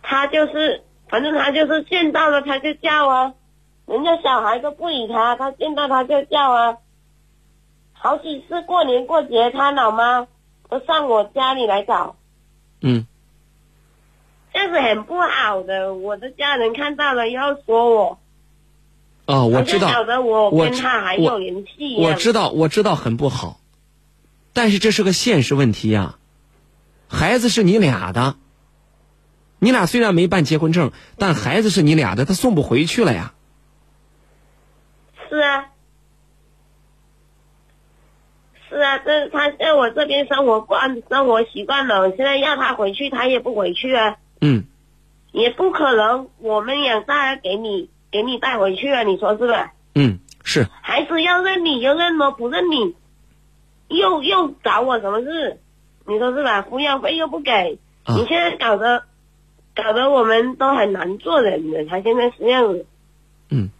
[0.00, 3.34] 他就是，反正他就是见到了他就叫啊，
[3.84, 6.78] 人家小孩都不理他，他见到他就叫啊。
[7.92, 10.26] 好几次过年过节，他老妈
[10.70, 12.16] 都上我家里来找，
[12.80, 13.06] 嗯，
[14.54, 15.92] 这样子很不好的。
[15.92, 18.18] 我的家人看到了要说我，
[19.26, 21.96] 哦，我知道，晓得我我知跟他还我有联系。
[21.98, 23.60] 我知道，我知道很不好，
[24.52, 26.16] 但是这是个现实问题呀、
[27.08, 28.34] 孩子是你俩的，
[29.60, 33.32] 你俩虽然没办结婚证，但孩子是你俩的，他送不回去了呀。
[35.30, 35.66] 是啊，
[38.68, 44.64] 是啊，这他在我这边生活惯生活习惯了，现在要他回去，他也不回去啊，嗯，
[45.30, 49.72] 也不可能我们养大了给你给你带回去啊，你说是吧？
[49.96, 52.94] 嗯，是，孩子要认你就认咯，不认你，
[53.88, 55.58] 又又找我什么事？
[56.06, 56.62] 你说是吧？
[56.62, 59.04] 抚养费又不给，啊你现在搞得
[59.74, 61.84] 搞得我们都很难做人了。
[61.86, 62.86] 他现在是这样子。
[63.50, 63.70] 嗯。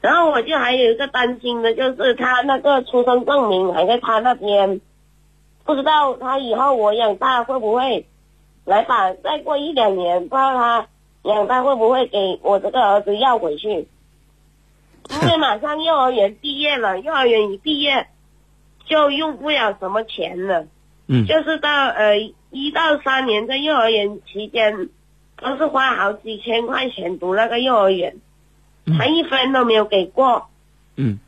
[0.00, 4.80] 然后我就还有一个担心的，就是他那个出生证明还在他那边，
[5.64, 8.08] 不知道他以后我养大会不会
[8.64, 10.88] 来把再过一两年，不知道他
[11.22, 13.88] 养大会不会给我这个儿子要回去。
[15.10, 18.08] 因为马上幼儿园毕业了，幼儿园一毕业
[18.86, 20.66] 就用不了什么钱了。
[21.08, 22.16] 嗯就是到呃
[22.50, 24.88] 一到三年在幼儿园期间，
[25.36, 28.16] 都是花好几千块钱读那个幼儿园，
[28.96, 30.48] 他一分都没有给过，
[30.96, 31.18] 嗯，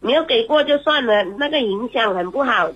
[0.00, 2.70] 没有给过就算了，那个影响很不好。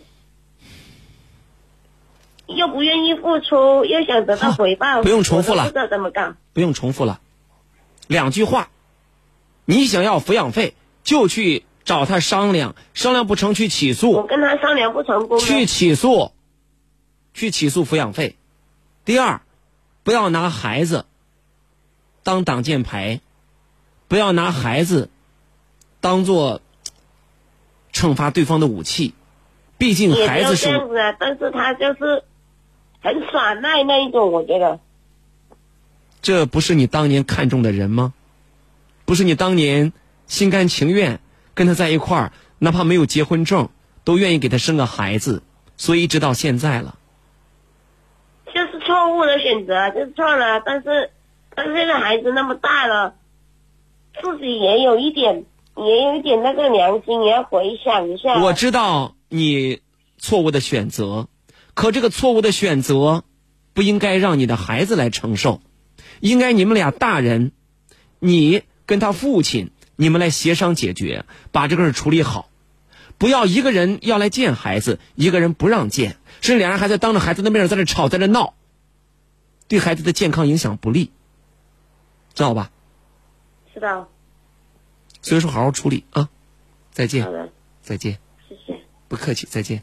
[2.46, 5.64] 又不愿意付出，又想得到回报，不用重复了。
[5.64, 6.34] 不知道怎么搞。
[6.52, 7.20] 不用重复了，
[8.08, 8.68] 两句话，
[9.64, 14.10] 你想要抚养费就去找他商量，商量不成去起诉。
[14.12, 16.32] 我诉，跟他商量不成功呢，去起诉，
[17.32, 18.36] 去起诉抚养费。
[19.04, 19.40] 第二，
[20.02, 21.06] 不要拿孩子
[22.22, 23.20] 当挡箭牌，
[24.08, 25.08] 不要拿孩子
[26.00, 26.60] 当做
[27.92, 29.14] 惩罚对方的武器，
[29.78, 32.24] 毕竟孩子是样子啊，但是他就是
[33.02, 34.80] 很耍赖那一种，我觉得。
[36.22, 38.14] 这不是你当年看中的人吗？
[39.04, 39.92] 不是你当年
[40.26, 41.20] 心甘情愿
[41.54, 43.68] 跟他在一块儿，哪怕没有结婚证，
[44.04, 45.42] 都愿意给他生个孩子，
[45.76, 46.96] 所以一直到现在了。
[48.54, 50.62] 就是错误的选择，就是错了。
[50.64, 51.10] 但是，
[51.54, 53.16] 但是现在孩子那么大了，
[54.22, 55.44] 自己也有一点，
[55.76, 58.40] 也有一点那个良心，也要回想一下。
[58.40, 59.80] 我知道你
[60.18, 61.26] 错误的选择，
[61.74, 63.24] 可这个错误的选择，
[63.72, 65.60] 不应该让你的孩子来承受。
[66.20, 67.52] 应该你们俩大人，
[68.18, 72.50] 你跟他父亲，你们来协商解决，把这个事处理好，
[73.18, 78.54] 不要一个人要来见孩子，一个人不让见，甚至两人还在当着孩子的面在这吵，在这闹，
[79.68, 81.10] 对孩子的健康影响不利，
[82.34, 82.70] 知道吧？
[83.72, 84.08] 知道。
[85.22, 86.28] 所以说，好好处理啊！
[86.90, 87.24] 再见。
[87.24, 87.48] 好的。
[87.80, 88.18] 再见。
[88.48, 88.80] 谢谢。
[89.08, 89.82] 不客气，再见。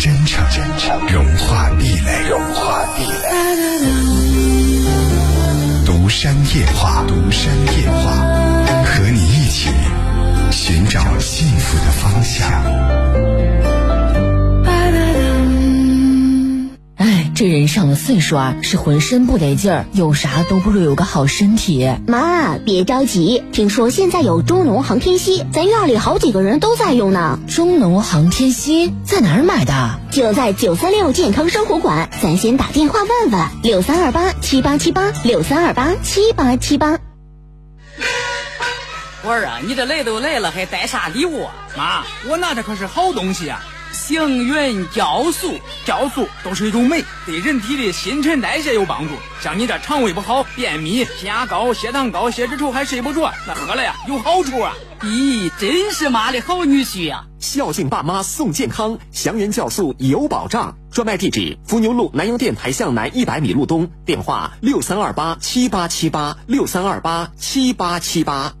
[0.00, 0.42] 真诚，
[1.12, 2.26] 融化壁垒。
[2.26, 3.28] 融化壁垒。
[5.84, 8.10] 独山夜话，独山夜话，
[8.82, 9.68] 和你一起
[10.50, 13.29] 寻找幸福的方向。
[17.40, 21.90] 这人上了岁数啊，是浑身不得劲儿，有啥都不如有个好身体。
[22.06, 27.38] 妈，别着急，听说现在有中农航天硒，咱院里好几个人都在用呢。
[27.48, 29.98] 中农航天硒在哪儿买的？
[30.10, 36.98] 就在九三六健康生活馆，咱先打电话问问，六三二八七八七八，六三二八七八七八。
[39.24, 41.44] 我儿啊，你这来都来了，还带啥礼物？
[41.44, 43.64] 啊妈，我拿的可是好东西啊！
[43.92, 49.14] 星云酵素，酵素都是一种酶，对人体的新陈代谢有帮助。
[49.42, 54.72] 像你这肠胃不好、便秘、血压高、血糖高、血脂稠还睡不着，那喝了呀有好处啊！
[55.02, 57.24] 咦，真是妈的好女婿呀！
[57.38, 60.76] 孝敬爸妈送健康，祥源酵素有保障。
[60.92, 68.52] 专卖地址：伏牛路南阳电台向南一百米路东，电话六三二八七八七八六三二八七八七八。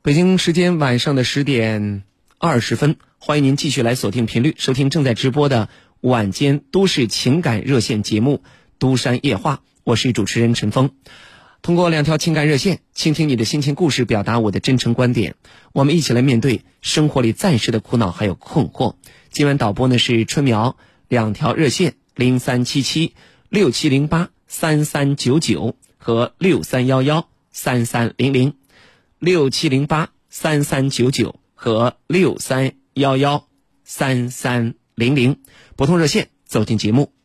[0.00, 2.04] 北京时间晚上的十点
[2.38, 5.68] 二十分，欢迎您继续来锁定频率收听正在直播的
[6.00, 8.42] 晚间都市情感热线节目
[8.78, 10.92] 《都山夜话》，我是主持人陈峰。
[11.62, 15.34] 通过两条情感热线，倾听你的心情故事，表达我的真诚观点。
[15.72, 18.94] 我们一起来面对生活里暂时的苦恼还有困惑。
[19.30, 20.76] 今晚导播呢是春苗，
[21.08, 23.14] 两条热线零三七七
[23.48, 28.57] 六七零八三三九九和六三幺幺三三零零。
[29.18, 33.48] 六七零八三三九九和六三幺幺
[33.82, 35.40] 三三零零，
[35.76, 37.17] 拨通热线走进节目。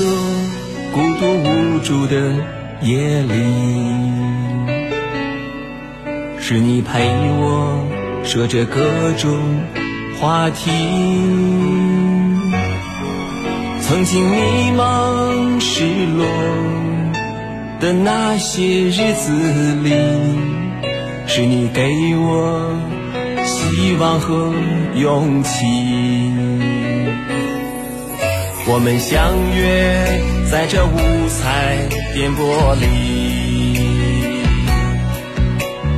[0.00, 0.12] 每个
[0.94, 2.32] 孤独无助的
[2.80, 3.34] 夜里，
[6.38, 7.04] 是你陪
[7.38, 7.86] 我
[8.24, 8.80] 说着各
[9.18, 9.30] 种
[10.18, 10.70] 话题。
[13.82, 15.84] 曾经迷茫失
[16.16, 16.24] 落
[17.78, 19.32] 的那些日子
[19.82, 19.92] 里，
[21.26, 22.74] 是你给我
[23.44, 24.50] 希望和
[24.94, 26.29] 勇气。
[28.72, 30.06] 我们相约
[30.48, 32.86] 在这五彩电波里，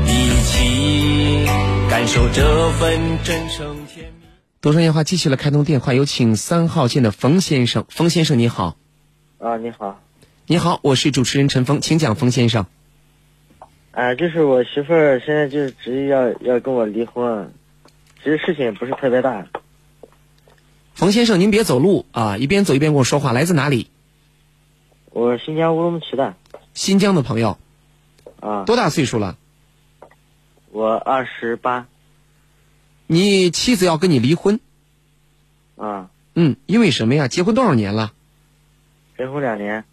[0.07, 1.45] 一起
[1.91, 4.27] 感受这份真诚甜蜜。
[4.63, 7.85] 多山夜话继续了，开通电话，有请三号线的冯先生。
[7.91, 8.79] 冯先生，你好。
[9.37, 10.01] 啊，你好。
[10.47, 12.65] 你好，我是主持人陈峰，请讲，冯先生。
[13.91, 17.53] 啊，就是我媳妇儿现在就是执意要要跟我离婚，
[18.25, 19.47] 其实事情也不是特别大。
[21.03, 22.37] 冯先生，您别走路啊！
[22.39, 23.33] 一边走一边跟我说话。
[23.33, 23.91] 来自哪里？
[25.11, 26.37] 我新疆乌鲁木齐的。
[26.75, 27.59] 新疆的朋友。
[28.39, 28.63] 啊。
[28.67, 29.37] 多大岁数了？
[30.71, 31.89] 我二十八。
[33.09, 34.61] 你妻子要跟你离婚。
[35.77, 37.27] 啊，嗯，因为什么呀？
[37.27, 38.13] 结婚多少年了？
[39.19, 39.85] 结婚两年。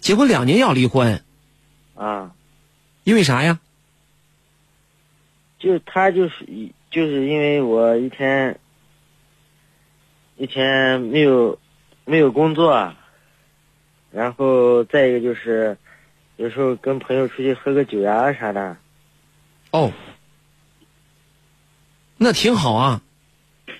[0.00, 1.22] 结婚两年要离婚？
[1.94, 2.32] 啊，
[3.04, 3.60] 因为啥呀？
[5.58, 8.58] 就他就是一就是因为我一天
[10.38, 11.58] 一天没有
[12.04, 12.94] 没有工作，
[14.12, 15.76] 然后再一个就是
[16.36, 18.76] 有时候跟朋友出去喝个酒呀啥的。
[19.72, 19.92] 哦，
[22.16, 23.02] 那挺好啊，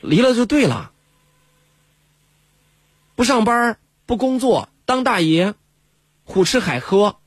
[0.01, 0.91] 离了就对了，
[3.15, 5.55] 不上班不工作当大爷，
[6.25, 7.21] 虎吃海喝，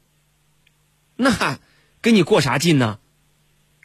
[1.15, 1.57] 那
[2.01, 2.99] 跟你过啥劲呢？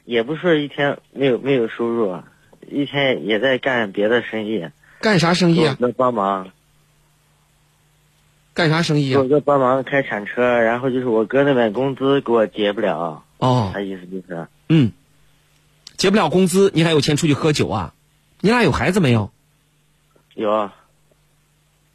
[0.05, 2.28] 也不是一天没有没有收入，啊，
[2.68, 4.68] 一天也在干别的生意。
[5.07, 5.77] 干啥生意啊？
[5.81, 6.49] 在帮忙。
[8.55, 9.20] 干啥生意啊？
[9.20, 13.23] 我哥帮忙开铲车，然后就是我哥那边工资给我结不了。
[13.39, 13.70] 哦。
[13.73, 14.49] 他意思就是。
[14.69, 14.91] 嗯。
[15.97, 17.95] 结不了工资，你还有钱出去喝酒啊？
[18.41, 19.31] 你俩有孩子没有？
[20.35, 20.73] 有。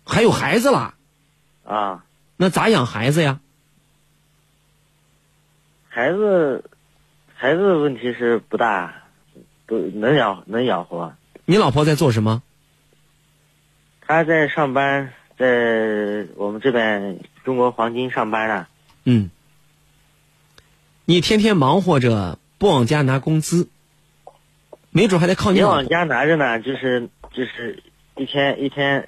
[0.05, 0.93] 还有孩子啦？
[1.65, 2.05] 啊。
[2.37, 3.41] 那咋养孩子呀？
[5.89, 6.63] 孩子。
[7.35, 9.03] 孩子问题是不大，
[9.65, 11.13] 不能养能养活。
[11.43, 12.41] 你老婆在做什么？
[14.11, 18.67] 她在上班，在我们这边中国黄金上班呢。
[19.05, 19.31] 嗯。
[21.05, 23.69] 你天天忙活着，不往家拿工资，
[24.89, 25.59] 没准还得靠你。
[25.59, 27.81] 也往家拿着呢，就是就是
[28.17, 29.07] 一天一天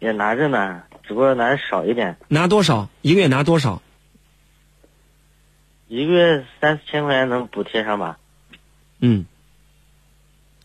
[0.00, 2.16] 也拿着呢，只不过拿的少一点。
[2.26, 2.88] 拿多少？
[3.02, 3.80] 一个月拿多少？
[5.86, 8.18] 一个月三四千块钱能补贴上吧？
[8.98, 9.24] 嗯。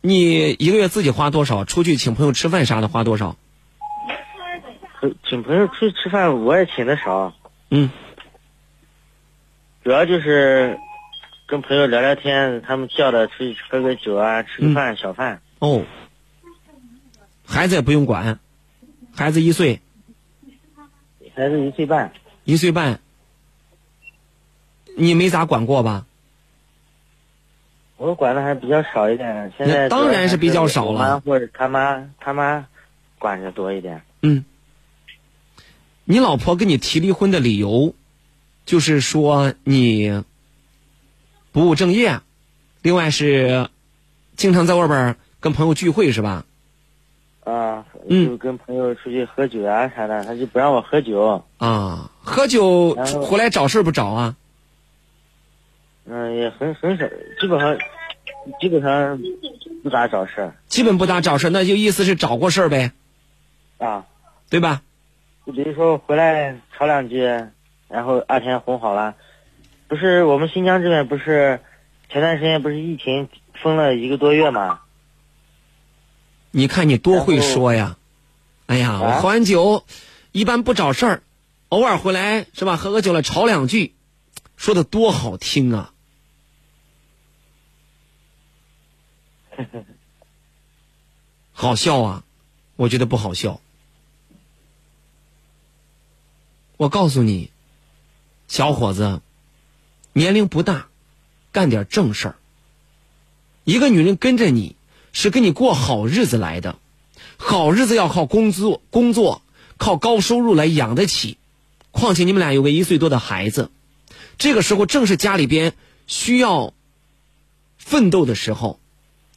[0.05, 1.65] 你一个月自己花多少？
[1.65, 3.37] 出去请朋友吃饭啥的花多少？
[5.27, 7.33] 请朋友出去吃饭，我也请的少。
[7.71, 7.89] 嗯。
[9.83, 10.77] 主要就是
[11.47, 15.41] 跟朋友聊聊天，他们叫的出去喝个酒啊，吃个饭，小饭。
[15.57, 15.83] 哦。
[17.43, 18.39] 孩子也不用管，
[19.15, 19.81] 孩子一岁。
[21.35, 22.13] 孩子一岁半。
[22.43, 22.99] 一岁半。
[24.95, 26.05] 你没咋管过吧？
[27.97, 31.19] 我管的还比较少一点，现在当然是比较少了。
[31.21, 32.65] 或者他妈他妈
[33.17, 34.01] 管着多一点。
[34.21, 34.43] 嗯。
[36.03, 37.95] 你老婆跟你提离婚的理由，
[38.65, 40.23] 就是说你
[41.51, 42.19] 不务正业，
[42.83, 43.69] 另外是
[44.35, 46.45] 经常在外边跟朋友聚会是吧？
[47.43, 51.43] 啊，就跟朋友出去喝酒啊啥的，他就不让我喝酒。
[51.57, 52.93] 啊，喝酒
[53.23, 54.35] 回来找事不找啊？
[56.07, 57.05] 嗯，也很很少，
[57.41, 57.77] 基本上
[58.61, 59.19] 基本上
[59.83, 62.91] 不咋找事儿基本不咋找事儿那就意思是找过事儿呗。
[63.77, 64.05] 啊，
[64.49, 64.81] 对吧？
[65.45, 67.23] 就比如说回来吵两句，
[67.87, 69.15] 然后二天哄好了。
[69.87, 71.59] 不是我们新疆这边不是
[72.09, 73.29] 前段时间不是疫情
[73.61, 74.81] 封了一个多月吗？
[76.51, 77.97] 你看你多会说呀！
[78.67, 79.83] 哎呀，我喝完酒
[80.31, 81.21] 一般不找事儿，
[81.69, 82.77] 偶尔回来是吧？
[82.77, 83.93] 喝个酒了吵两句，
[84.55, 85.91] 说的多好听啊！
[89.55, 89.85] 呵 呵
[91.53, 92.23] 好笑啊？
[92.75, 93.61] 我觉得不好笑。
[96.75, 97.49] 我告诉你，
[98.49, 99.21] 小伙子，
[100.11, 100.89] 年龄不大，
[101.53, 102.35] 干点正事儿。
[103.63, 104.75] 一个女人跟着你
[105.13, 106.77] 是跟你过好日子来的，
[107.37, 109.41] 好日子要靠工资，工作
[109.77, 111.37] 靠高收入来养得起。
[111.91, 113.71] 况且你们俩有个一岁多的孩子，
[114.37, 115.73] 这个时候正是家里边
[116.07, 116.73] 需要
[117.77, 118.81] 奋斗的时候。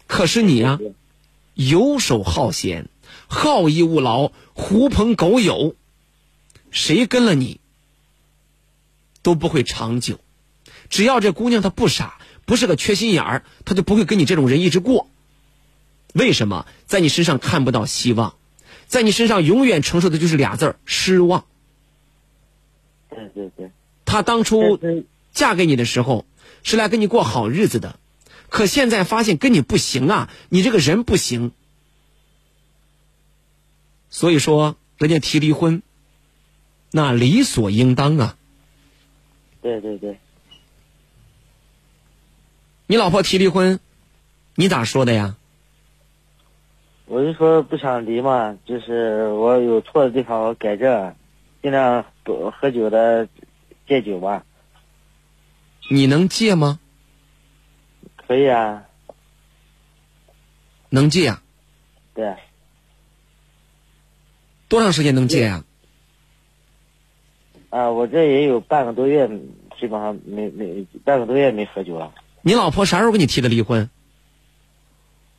[0.08, 0.80] 可是你啊，
[1.54, 2.88] 游手好闲，
[3.28, 5.76] 好逸恶劳，狐朋狗友，
[6.72, 7.60] 谁跟了你
[9.22, 10.18] 都不会长久。
[10.88, 15.08] 只要这姑娘她不傻，不是个缺心眼儿，她就不会跟你这种人一直过。
[16.14, 18.34] 为什么在你身上看不到希望？
[18.86, 21.44] 在你身上永远承受的就是俩字儿：失望。
[23.10, 23.70] 对对对。
[24.06, 24.80] 她当初
[25.32, 26.24] 嫁给你的时候
[26.62, 28.00] 是来跟你过好日子的。
[28.48, 31.52] 可现在发现跟你不行啊，你这个人不行，
[34.10, 35.82] 所以说人家提离婚，
[36.90, 38.36] 那理所应当啊。
[39.60, 40.18] 对对对。
[42.86, 43.80] 你老婆提离婚，
[44.54, 45.36] 你咋说的呀？
[47.04, 51.14] 我就说不想离嘛，就是我有错的地方我改正，
[51.62, 53.28] 尽量不喝酒的
[53.86, 54.44] 戒酒吧。
[55.90, 56.80] 你能戒吗？
[58.28, 58.84] 可以啊，
[60.90, 61.42] 能戒啊？
[62.12, 62.36] 对。
[64.68, 65.64] 多长时间能戒啊？
[67.70, 69.26] 啊，我这也有半个多月，
[69.80, 72.12] 基本上没没半个多月没喝酒了。
[72.42, 73.88] 你老婆啥时候跟你提的离婚？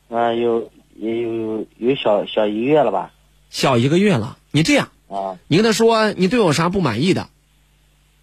[0.09, 3.13] 啊，有也有有小小一个月了吧？
[3.51, 4.39] 小一个月了。
[4.49, 7.29] 你这样，啊，你跟他说你对我有啥不满意的，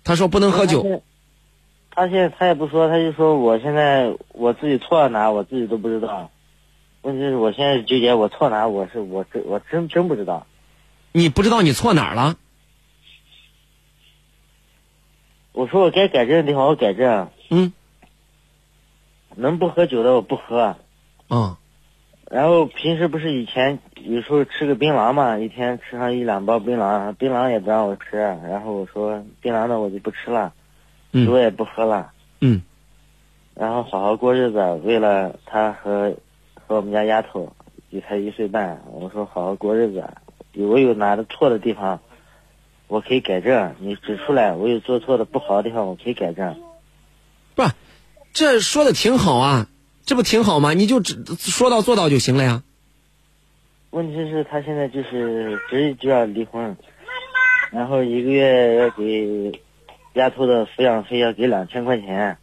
[0.03, 1.03] 他说不能喝酒。
[1.97, 6.31] 他现在他也不说，他就说我现在我自己错了哪，我自己都不知道。
[7.01, 10.47] 问题是我现在纠结我错哪，我是我真我真真不知道。
[11.13, 12.37] 你不知道你错哪儿了？
[15.53, 17.31] 我说我该改正的地方我改正。
[17.49, 17.73] 嗯。
[19.35, 20.77] 能不喝酒的我不喝。
[21.31, 21.57] 嗯。
[22.31, 30.53] 然后平时不是以前有时候吃个槟榔嘛，一天吃上一两包槟榔，槟榔也不让我吃，然后我说槟榔的我就不吃了，
[31.25, 32.13] 酒也不喝了。
[32.41, 32.63] 嗯。
[33.55, 36.17] 然后好好过日子，为了他和
[36.55, 37.55] 和我们家丫头，
[37.89, 40.05] 比他一岁半，我说好好过日子，
[40.55, 42.01] 我有哪的错的地方，
[42.87, 46.55] 我可以改正，你指出来，我有做错的不好的地方，我可以改正。
[47.55, 47.63] 不，
[48.35, 49.69] 这说的挺好啊，
[50.05, 50.75] 这不挺好吗？
[50.75, 52.63] 你就只说到做到就行了呀。
[53.89, 56.77] 问题是，他现在就是执意就要离婚，
[57.73, 59.63] 然后一个月要给
[60.17, 62.39] 丫头的抚养费要给两千块钱。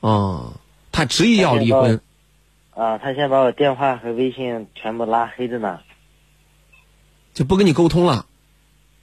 [0.00, 0.54] 哦，
[0.90, 2.00] 他执意要离婚。
[2.74, 5.80] 啊，他先把我电话和微信全部拉黑着呢。
[7.34, 8.24] 就不跟你沟通了。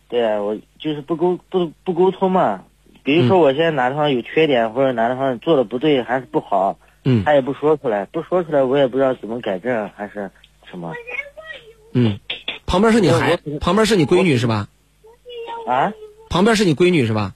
[0.09, 2.63] 对啊，我就是不沟不不沟通嘛。
[3.03, 10.31] 比如说我现在哪地方有缺点，或者哪地方做的不对还是不好，嗯，他也不说出来，不说出来我也不知道怎么改正还是
[10.69, 10.93] 什么。
[11.93, 12.19] 嗯，
[12.65, 14.67] 旁边是你孩，旁边是你闺女是吧？
[15.67, 15.93] 啊？
[16.31, 17.35] 旁边是你闺女是吧？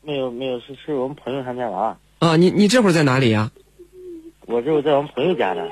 [0.00, 1.98] 没有没有，是是我们朋友他们家娃。
[2.18, 3.50] 啊，你你这会儿在哪里呀？
[4.46, 5.62] 我这会儿在我们朋友家呢。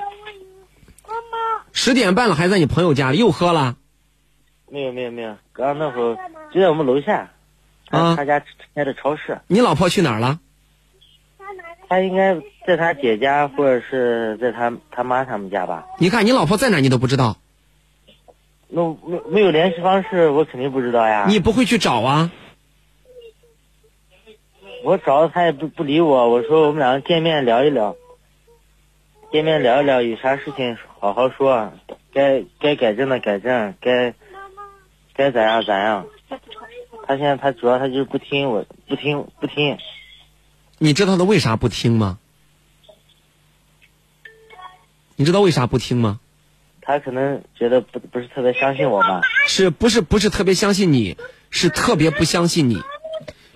[1.73, 3.77] 十点半了，还在你朋友家里又喝了？
[4.69, 6.17] 没有没有没有，刚那会儿
[6.53, 7.31] 就在我们楼下，
[7.89, 8.43] 啊，他家
[8.75, 9.39] 开的超市。
[9.47, 10.39] 你老婆去哪儿了？
[11.89, 12.35] 他应该
[12.67, 15.87] 在他姐家，或者是在他他妈他们家吧。
[15.97, 17.37] 你看你老婆在哪儿，你都不知道。
[18.75, 21.27] 那没没有联系方式，我肯定不知道呀。
[21.29, 22.29] 你不会去找啊？
[24.83, 27.95] 我找他也不不理我，我说我们两个见面聊一聊。
[29.31, 31.71] 见面聊一聊，有啥事情好好说，
[32.11, 34.13] 该该改正的改正，该
[35.13, 36.07] 该咋样咋样。
[37.07, 39.77] 他现在他主要他就是不听我，不听不听。
[40.79, 42.19] 你知道他为啥不听吗？
[45.15, 46.19] 你知道为啥不听吗？
[46.85, 49.21] 他可能觉得不不是特别相信我吧。
[49.47, 51.17] 是不是不是特别相信你？
[51.49, 52.81] 是特别不相信你。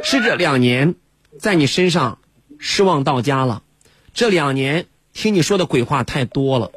[0.02, 0.96] 是这两年
[1.38, 2.20] 在你身上
[2.58, 3.64] 失望到家了。
[4.14, 4.86] 这两年。
[5.12, 6.72] 听你说的鬼话太多了，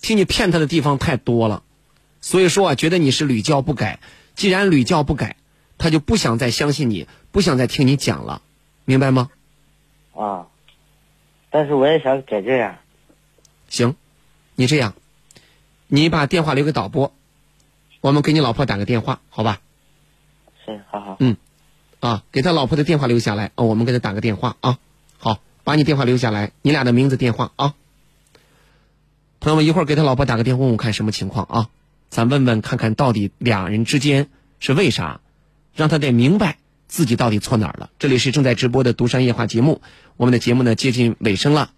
[0.00, 1.64] 听你骗他的地方太多了，
[2.20, 3.98] 所以说啊，觉得你是屡教不改。
[4.36, 5.36] 既然屡教不改，
[5.76, 8.42] 他就不想再相信你，不想再听你讲了，
[8.84, 9.30] 明白吗？
[10.14, 10.46] 啊，
[11.50, 12.76] 但是我也想改这样。
[13.68, 13.96] 行，
[14.54, 14.94] 你这样，
[15.88, 17.12] 你把电话留给导播，
[18.00, 19.60] 我们给你老婆打个电话，好吧？
[20.64, 21.16] 行，好好。
[21.20, 21.36] 嗯，
[22.00, 24.78] 啊，给他老婆的电话留下来，哦，我们给他打个电话啊。
[25.18, 25.40] 好。
[25.64, 27.74] 把你电话留下来，你俩的名字、电话啊。
[29.40, 31.68] 朋友们，一会儿给他老婆打个电话，问问看什么情况啊？
[32.08, 34.28] 咱问问看看到底俩人之间
[34.60, 35.20] 是为啥，
[35.74, 37.90] 让他得明白自己到底错哪儿了。
[37.98, 39.82] 这里是正在直播的独山夜话节目，
[40.16, 41.72] 我们的节目呢接近尾声了。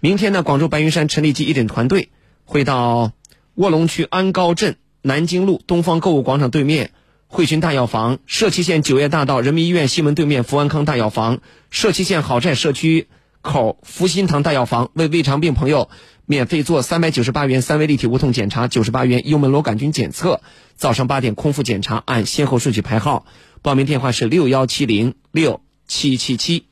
[0.00, 2.10] 明天呢，广州白云山陈立基义诊团队
[2.44, 3.12] 会到
[3.54, 6.92] 卧龙区安高镇南京路东方购物广场对面。
[7.26, 11.40] 汇群大药房、社旗县九叶大道人民医院西门对面福安康大药房、
[11.70, 13.08] 社旗县好寨社区。
[13.42, 15.88] 口福心堂大药房为胃肠病朋友
[16.26, 20.42] 免费做三百九十八元三维立体无痛检查，九十八元幽门螺杆菌检测。
[20.74, 23.24] 早上八点空腹检查，按先后顺序排号。
[23.62, 26.66] 报名电话是六幺七零六七七七。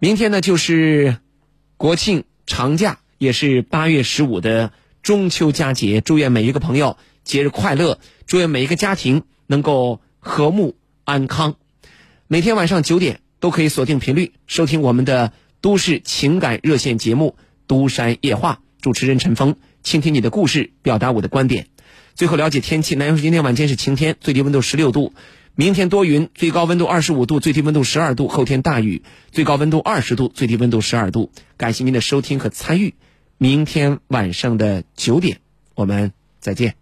[0.00, 1.18] 明天呢就是
[1.76, 4.72] 国庆长假，也是八月十五的
[5.04, 6.00] 中秋佳节。
[6.00, 10.74] 祝愿每一个朋友节日快乐，祝愿每一个家庭能够和睦
[11.04, 11.54] 安康。
[12.26, 15.32] 每天晚上九点都可以锁定频率收听我们的。
[15.60, 17.36] 都市情感热线节目
[17.66, 21.68] 《都山夜话》，主持人陈峰，倾听你的故事，表达我的观点。
[22.14, 25.14] 最后了解天气，南阳市今天晚间是晴天，最低温度十六度；
[25.54, 31.30] 明天多云，最高温度二十五度，最低温度十二度；后天大雨，最高温度二十度，最低温度十二度。
[31.56, 32.92] 感谢您的收听和参与，
[33.44, 35.38] 明天晚上的九点，
[35.74, 36.10] 我们
[36.40, 36.74] 再见。